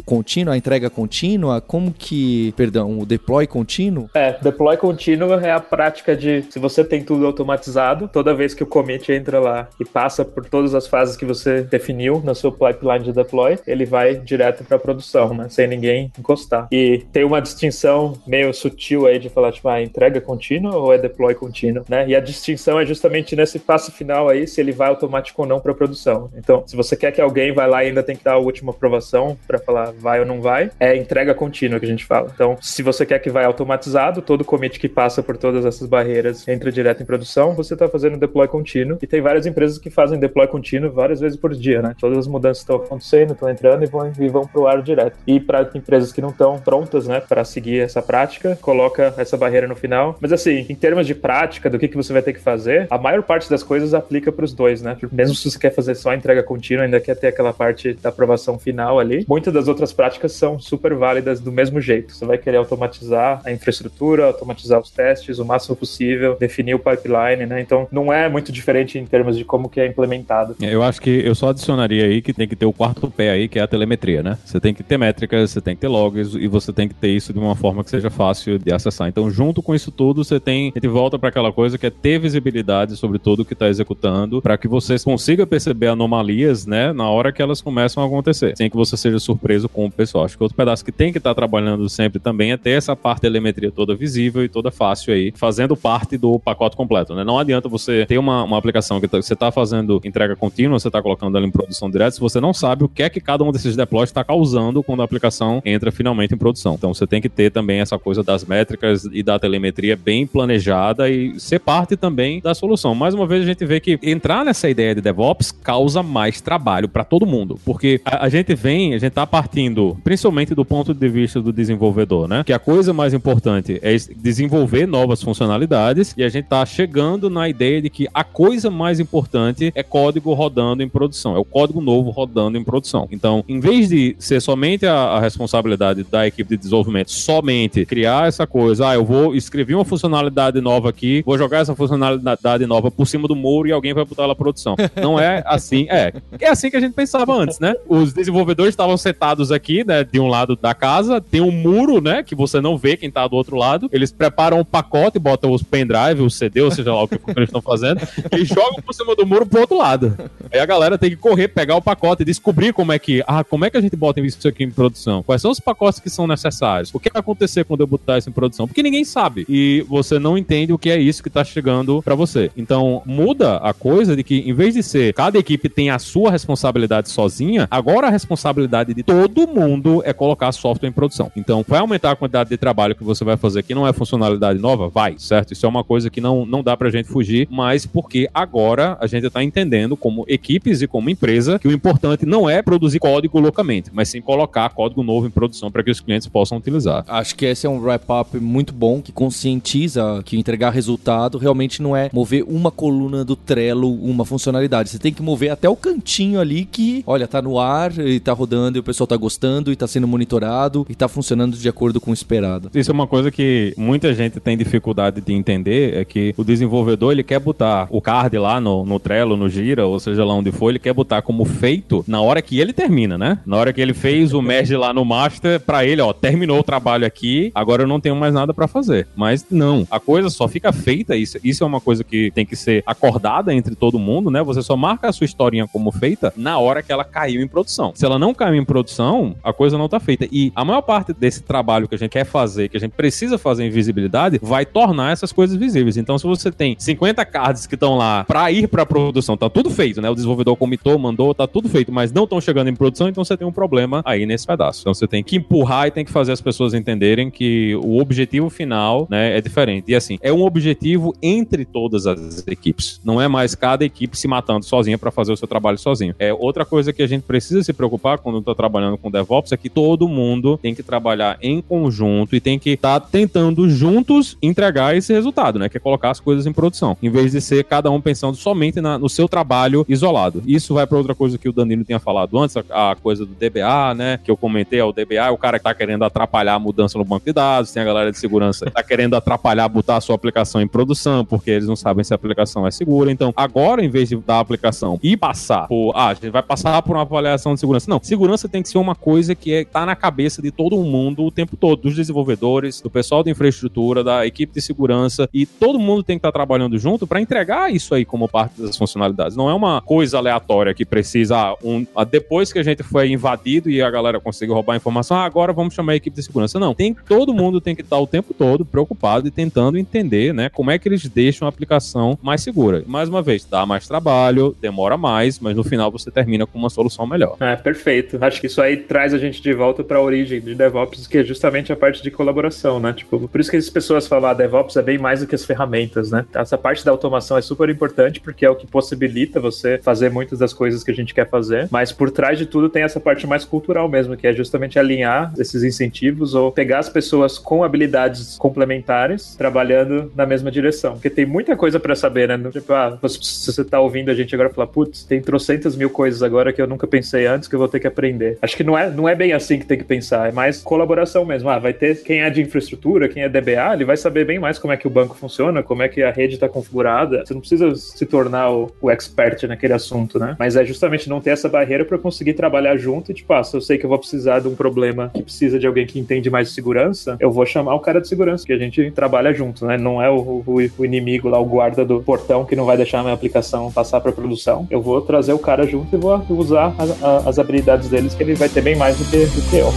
[0.06, 1.62] contínuo, a entrega contínua.
[1.62, 4.10] Como que, perdão, o deploy contínuo?
[4.14, 8.64] É, deploy contínuo é a prática de se você tem tudo automatizado, toda vez que
[8.64, 12.52] o commit entra lá e passa por todas as fases que você definiu na sua
[12.52, 16.68] pipeline de deploy, ele vai direto para produção, né, sem ninguém encostar.
[16.72, 20.98] E tem uma distinção meio sutil aí de falar tipo, ah, entrega contínua ou é
[20.98, 22.08] deploy contínuo, né?
[22.08, 25.60] E a distinção é justamente nesse passo final aí se ele vai automático ou não
[25.60, 26.30] para produção.
[26.36, 28.72] Então, se você quer que alguém vá lá e ainda tem que dar a última
[28.72, 32.32] aprovação para falar vai ou não vai, é entrega contínua que a gente fala.
[32.34, 36.48] Então, se você quer que vai automatizado, todo commit que passa por todas essas barreiras
[36.48, 38.98] entra direto em produção, você está fazendo deploy contínuo.
[39.02, 41.96] E tem várias empresas que fazem deploy contínuo várias vezes por dia, né?
[42.00, 45.18] Todas as mudanças estão acontecendo, estão entrando e vão, e vão para o ar direto.
[45.26, 49.68] E para empresas que não estão prontas, né, para seguir essa prática, coloca essa barreira
[49.68, 50.18] no final.
[50.20, 52.98] Mas assim, em termos de prática, do que, que você vai ter que fazer, a
[52.98, 54.98] maior parte das coisas aplica para os dois, né?
[55.12, 58.58] Mesmo se você quer fazer só entrega contínua, ainda quer ter aquela parte da aprovação
[58.60, 59.23] final ali.
[59.28, 62.14] Muitas das outras práticas são super válidas do mesmo jeito.
[62.14, 67.46] Você vai querer automatizar a infraestrutura, automatizar os testes o máximo possível, definir o pipeline,
[67.46, 67.62] né?
[67.62, 70.56] Então não é muito diferente em termos de como que é implementado.
[70.62, 73.48] Eu acho que eu só adicionaria aí que tem que ter o quarto pé aí,
[73.48, 74.38] que é a telemetria, né?
[74.44, 77.10] Você tem que ter métricas, você tem que ter logs e você tem que ter
[77.10, 79.08] isso de uma forma que seja fácil de acessar.
[79.08, 81.90] Então, junto com isso tudo, você tem, a gente volta para aquela coisa que é
[81.90, 87.10] ter visibilidade sobre tudo que está executando, para que você consiga perceber anomalias, né, na
[87.10, 90.26] hora que elas começam a acontecer, sem que você seja surpreso com o pessoal.
[90.26, 92.96] Acho que outro pedaço que tem que estar tá trabalhando sempre também é ter essa
[92.96, 97.24] parte de telemetria toda visível e toda fácil aí, fazendo parte do pacote completo, né?
[97.24, 100.88] Não adianta você ter uma, uma aplicação que tá, você está fazendo entrega contínua, você
[100.88, 103.44] está colocando ela em produção direta, se você não sabe o que é que cada
[103.44, 106.76] um desses deploys está causando quando a aplicação entra finalmente em produção.
[106.76, 111.10] Então você tem que ter também essa coisa das métricas e da telemetria bem planejada
[111.10, 112.94] e ser parte também da solução.
[112.94, 116.88] Mais uma vez a gente vê que entrar nessa ideia de DevOps causa mais trabalho
[116.88, 121.10] para todo mundo, porque a, a, gente vem, gente está partindo principalmente do ponto de
[121.10, 122.44] vista do desenvolvedor, né?
[122.44, 127.48] Que a coisa mais importante é desenvolver novas funcionalidades e a gente está chegando na
[127.48, 131.82] ideia de que a coisa mais importante é código rodando em produção, é o código
[131.82, 133.08] novo rodando em produção.
[133.12, 138.28] Então, em vez de ser somente a, a responsabilidade da equipe de desenvolvimento, somente criar
[138.28, 142.90] essa coisa, ah, eu vou escrever uma funcionalidade nova aqui, vou jogar essa funcionalidade nova
[142.90, 144.76] por cima do muro e alguém vai botar ela produção.
[144.96, 146.14] Não é assim, é.
[146.40, 147.76] É assim que a gente pensava antes, né?
[147.88, 152.24] Os desenvolvedores estavam sentados aqui, né, de um lado da casa, tem um muro, né,
[152.24, 153.90] que você não vê quem tá do outro lado.
[153.92, 157.50] Eles preparam um pacote, botam os pendrive, o CD, ou seja lá o que eles
[157.50, 158.02] estão fazendo,
[158.38, 160.18] e jogam por cima do muro pro outro lado.
[160.52, 163.44] Aí a galera tem que correr, pegar o pacote e descobrir como é que, ah,
[163.44, 165.24] como é que a gente bota isso aqui em produção?
[165.24, 166.94] Quais são os pacotes que são necessários?
[166.94, 168.68] O que vai acontecer quando eu botar isso em produção?
[168.68, 169.46] Porque ninguém sabe.
[169.48, 172.52] E você não entende o que é isso que tá chegando para você.
[172.58, 176.32] Então, muda a coisa de que, em vez de ser cada equipe tem a sua
[176.32, 181.32] responsabilidade sozinha, agora a responsabilidade de todo mundo é colocar software em produção.
[181.36, 184.60] Então, vai aumentar a quantidade de trabalho que você vai fazer que não é funcionalidade
[184.60, 184.90] nova?
[184.90, 185.54] Vai, certo?
[185.54, 189.08] Isso é uma coisa que não, não dá pra gente fugir, mas porque agora a
[189.08, 193.40] gente tá entendendo como equipes e como empresa que o importante não é produzir código
[193.40, 197.04] loucamente, mas sim colocar código novo em produção para que os clientes possam utilizar.
[197.08, 201.96] Acho que esse é um wrap-up muito bom que conscientiza que entregar resultado realmente não
[201.96, 204.90] é mover uma coluna do Trello, uma funcionalidade.
[204.90, 208.34] Você tem que mover até o cantinho ali que, olha, tá no ar e tá
[208.34, 212.00] rodando e o pessoal tá gostando e tá sendo monitorado e tá funcionando de acordo
[212.00, 212.70] com o esperado.
[212.74, 217.12] Isso é uma coisa que muita gente tem dificuldade de entender, é que o desenvolvedor,
[217.12, 220.52] ele quer botar o card lá no, no Trello, no Gira, ou seja lá onde
[220.52, 223.40] for, ele quer botar como feito na hora que ele termina, né?
[223.46, 226.64] Na hora que ele fez o merge lá no master, para ele, ó, terminou o
[226.64, 229.08] trabalho aqui, agora eu não tenho mais nada para fazer.
[229.16, 232.56] Mas não, a coisa só fica feita, isso, isso é uma coisa que tem que
[232.56, 234.42] ser acordada entre todo mundo, né?
[234.44, 237.92] Você só marca a sua historinha como feita na hora que ela caiu em produção.
[237.96, 240.28] Se ela não caiu em produção, a coisa não tá feita.
[240.32, 243.38] E a maior parte desse trabalho que a gente quer fazer, que a gente precisa
[243.38, 245.98] fazer em visibilidade, vai tornar essas coisas visíveis.
[245.98, 249.70] Então, se você tem 50 cards que estão lá para ir para produção, tá tudo
[249.70, 250.10] feito, né?
[250.10, 253.36] O desenvolvedor comitou, mandou, tá tudo feito, mas não estão chegando em produção, então você
[253.38, 254.82] tem um problema aí nesse pedaço.
[254.82, 258.50] Então você tem que empurrar e tem que fazer as pessoas entenderem que o objetivo
[258.50, 259.92] final, né, é diferente.
[259.92, 263.00] E assim, é um objetivo entre todas as equipes.
[263.04, 266.16] Não é mais cada equipe se matando sozinha para fazer o seu trabalho sozinho.
[266.20, 269.58] É outra coisa que a gente precisa se preocupar quando está trabalhando com DevOps é
[269.58, 274.38] que todo mundo tem que trabalhar em conjunto e tem que estar tá tentando juntos
[274.42, 275.70] entregar esse resultado, né?
[275.70, 278.80] Que é colocar as coisas em produção, em vez de ser cada um pensando somente
[278.82, 280.42] na, no seu trabalho isolado.
[280.46, 283.34] Isso vai para outra coisa que o Danilo tinha falado antes, a, a, coisa do
[283.34, 284.20] DBA, né?
[284.24, 286.98] Que eu comentei, é o DBA, é o cara que tá querendo atrapalhar a mudança
[286.98, 290.02] no banco de dados, tem a galera de segurança que tá querendo atrapalhar botar a
[290.02, 293.12] sua aplicação em produção, porque eles não sabem se a aplicação é segura.
[293.12, 296.44] Então, agora, em vez de dar a aplicação e passar por, ah, a gente vai
[296.44, 297.90] passar por uma avaliação de segurança.
[297.90, 301.24] Não, segurança tem que ser uma coisa que é, tá na cabeça de todo mundo
[301.24, 305.80] o tempo todo, dos desenvolvedores, do pessoal da infraestrutura, da equipe de segurança, e todo
[305.80, 309.38] mundo tem que estar tá trabalhando junto para entregar isso aí como parte das funcionalidades.
[309.38, 313.10] Não é uma coisa aleatória que precisa, ah, um, ah, depois que a gente foi
[313.10, 316.24] invadido e a galera conseguiu roubar a informação, ah, agora vamos chamar a equipe de
[316.24, 316.60] segurança.
[316.60, 320.50] Não, tem todo mundo tem que estar o tempo todo preocupado e tentando entender, né,
[320.50, 322.84] como é que eles deixam a aplicação mais segura.
[322.88, 326.70] Mais uma vez, dá mais trabalho, demora mais, mas no final você termina com uma
[326.70, 327.38] solução melhor.
[327.40, 328.18] É, perfeito.
[328.24, 331.18] Acho que isso aí traz a gente de volta para a origem de DevOps, que
[331.18, 332.94] é justamente a parte de colaboração, né?
[332.94, 335.44] Tipo, por isso que as pessoas falam, ah, DevOps é bem mais do que as
[335.44, 336.26] ferramentas, né?
[336.34, 340.40] Essa parte da automação é super importante porque é o que possibilita você fazer muitas
[340.40, 343.28] das coisas que a gente quer fazer, mas por trás de tudo tem essa parte
[343.28, 348.38] mais cultural mesmo, que é justamente alinhar esses incentivos ou pegar as pessoas com habilidades
[348.38, 350.94] complementares trabalhando na mesma direção.
[350.94, 352.40] Porque tem muita coisa para saber, né?
[352.52, 356.24] Tipo, ah, se você tá ouvindo a gente agora falar, putz, tem trocentas mil coisas
[356.24, 358.13] agora que eu nunca pensei antes que eu vou ter que aprender.
[358.18, 360.62] Porque acho que não é, não é bem assim que tem que pensar, é mais
[360.62, 361.50] colaboração mesmo.
[361.50, 364.60] Ah, vai ter quem é de infraestrutura, quem é DBA, ele vai saber bem mais
[364.60, 367.26] como é que o banco funciona, como é que a rede está configurada.
[367.26, 370.36] Você não precisa se tornar o, o expert naquele assunto, né?
[370.40, 373.56] Mas é justamente não ter essa barreira para conseguir trabalhar junto e, tipo, ah, se
[373.56, 376.30] eu sei que eu vou precisar de um problema que precisa de alguém que entende
[376.30, 379.66] mais de segurança, eu vou chamar o cara de segurança, que a gente trabalha junto,
[379.66, 379.78] né?
[379.78, 383.00] Não é o, o, o inimigo lá, o guarda do portão que não vai deixar
[383.00, 384.68] a minha aplicação passar para produção.
[384.70, 388.24] Eu vou trazer o cara junto e vou usar a, a, as habilidades deles, que
[388.24, 389.74] ele vai ter bem mais do que, do que eu.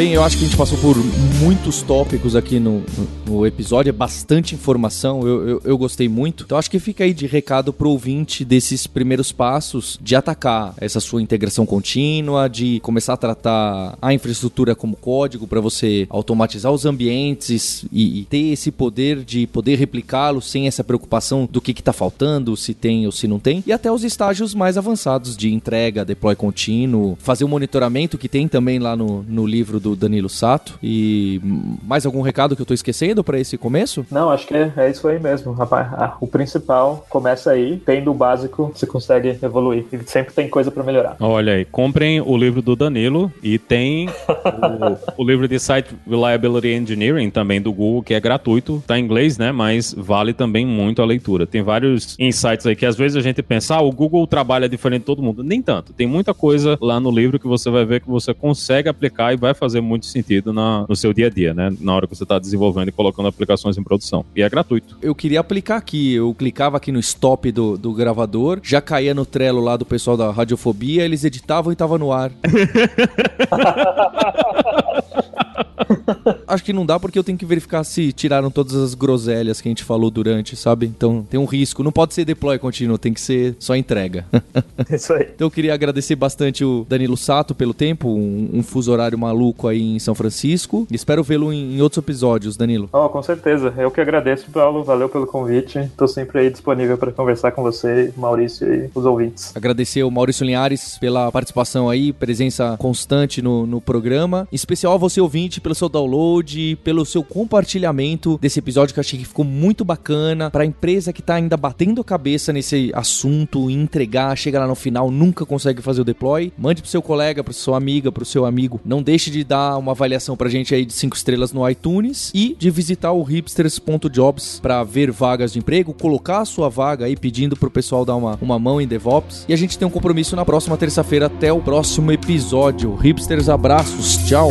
[0.00, 0.96] Bem, eu acho que a gente passou por
[1.42, 2.82] muitos tópicos aqui no,
[3.26, 6.44] no episódio, é bastante informação, eu, eu, eu, gostei muito.
[6.44, 11.00] Então acho que fica aí de recado pro ouvinte desses primeiros passos de atacar essa
[11.00, 16.86] sua integração contínua, de começar a tratar a infraestrutura como código para você automatizar os
[16.86, 21.92] ambientes e, e, ter esse poder de poder replicá-lo sem essa preocupação do que está
[21.92, 26.06] faltando, se tem ou se não tem, e até os estágios mais avançados de entrega,
[26.06, 30.78] deploy contínuo, fazer o monitoramento que tem também lá no, no livro do Danilo Sato.
[30.82, 31.40] E
[31.82, 34.06] mais algum recado que eu tô esquecendo para esse começo?
[34.10, 35.88] Não, acho que é, é isso aí mesmo, rapaz.
[35.92, 39.84] Ah, o principal começa aí, tendo o básico, você consegue evoluir.
[39.92, 41.16] E sempre tem coisa para melhorar.
[41.20, 46.68] Olha aí, comprem o livro do Danilo e tem o, o, livro de Site Reliability
[46.68, 49.52] Engineering também do Google, que é gratuito, tá em inglês, né?
[49.52, 51.46] Mas vale também muito a leitura.
[51.46, 55.00] Tem vários insights aí que às vezes a gente pensa, ah, o Google trabalha diferente
[55.00, 55.42] de todo mundo.
[55.42, 55.92] Nem tanto.
[55.92, 59.36] Tem muita coisa lá no livro que você vai ver que você consegue aplicar e
[59.36, 61.72] vai fazer fazer muito sentido na, no seu dia a dia, né?
[61.80, 64.24] Na hora que você está desenvolvendo e colocando aplicações em produção.
[64.34, 64.98] E é gratuito.
[65.00, 66.14] Eu queria aplicar aqui.
[66.14, 70.16] Eu clicava aqui no stop do, do gravador, já caía no Trello lá do pessoal
[70.16, 72.32] da Radiofobia, eles editavam e tava no ar.
[76.46, 79.68] Acho que não dá porque eu tenho que verificar se tiraram todas as groselhas que
[79.68, 80.86] a gente falou durante, sabe?
[80.86, 81.82] Então tem um risco.
[81.82, 84.24] Não pode ser deploy contínuo, tem que ser só entrega.
[84.90, 85.28] Isso aí.
[85.34, 89.68] Então eu queria agradecer bastante o Danilo Sato pelo tempo, um, um fuso horário maluco
[89.68, 90.86] aí em São Francisco.
[90.90, 92.88] Espero vê-lo em, em, outros episódios, Danilo.
[92.92, 93.72] Oh, com certeza.
[93.76, 94.84] Eu que agradeço, Paulo.
[94.84, 95.78] Valeu pelo convite.
[95.78, 99.56] Estou sempre aí disponível para conversar com você, Maurício e os ouvintes.
[99.56, 104.46] Agradecer ao Maurício Linhares pela participação aí, presença constante no, no programa.
[104.52, 109.02] Em especial a você ouvinte pelo seu download, pelo seu compartilhamento desse episódio que eu
[109.02, 110.50] achei que ficou muito bacana.
[110.50, 114.74] Para a empresa que está ainda batendo a cabeça nesse assunto, entregar, chega lá no
[114.74, 118.44] final, nunca consegue fazer o deploy, mande pro seu colega, pro sua amiga, pro seu
[118.44, 118.78] amigo.
[118.84, 122.54] Não deixe de dar uma avaliação pra gente aí de 5 estrelas no iTunes e
[122.58, 127.56] de visitar o hipsters.jobs para ver vagas de emprego, colocar a sua vaga aí pedindo
[127.56, 129.46] pro pessoal dar uma, uma mão em DevOps.
[129.48, 131.26] E a gente tem um compromisso na próxima terça-feira.
[131.26, 132.94] Até o próximo episódio.
[132.94, 134.16] Hipsters, abraços.
[134.26, 134.50] Tchau.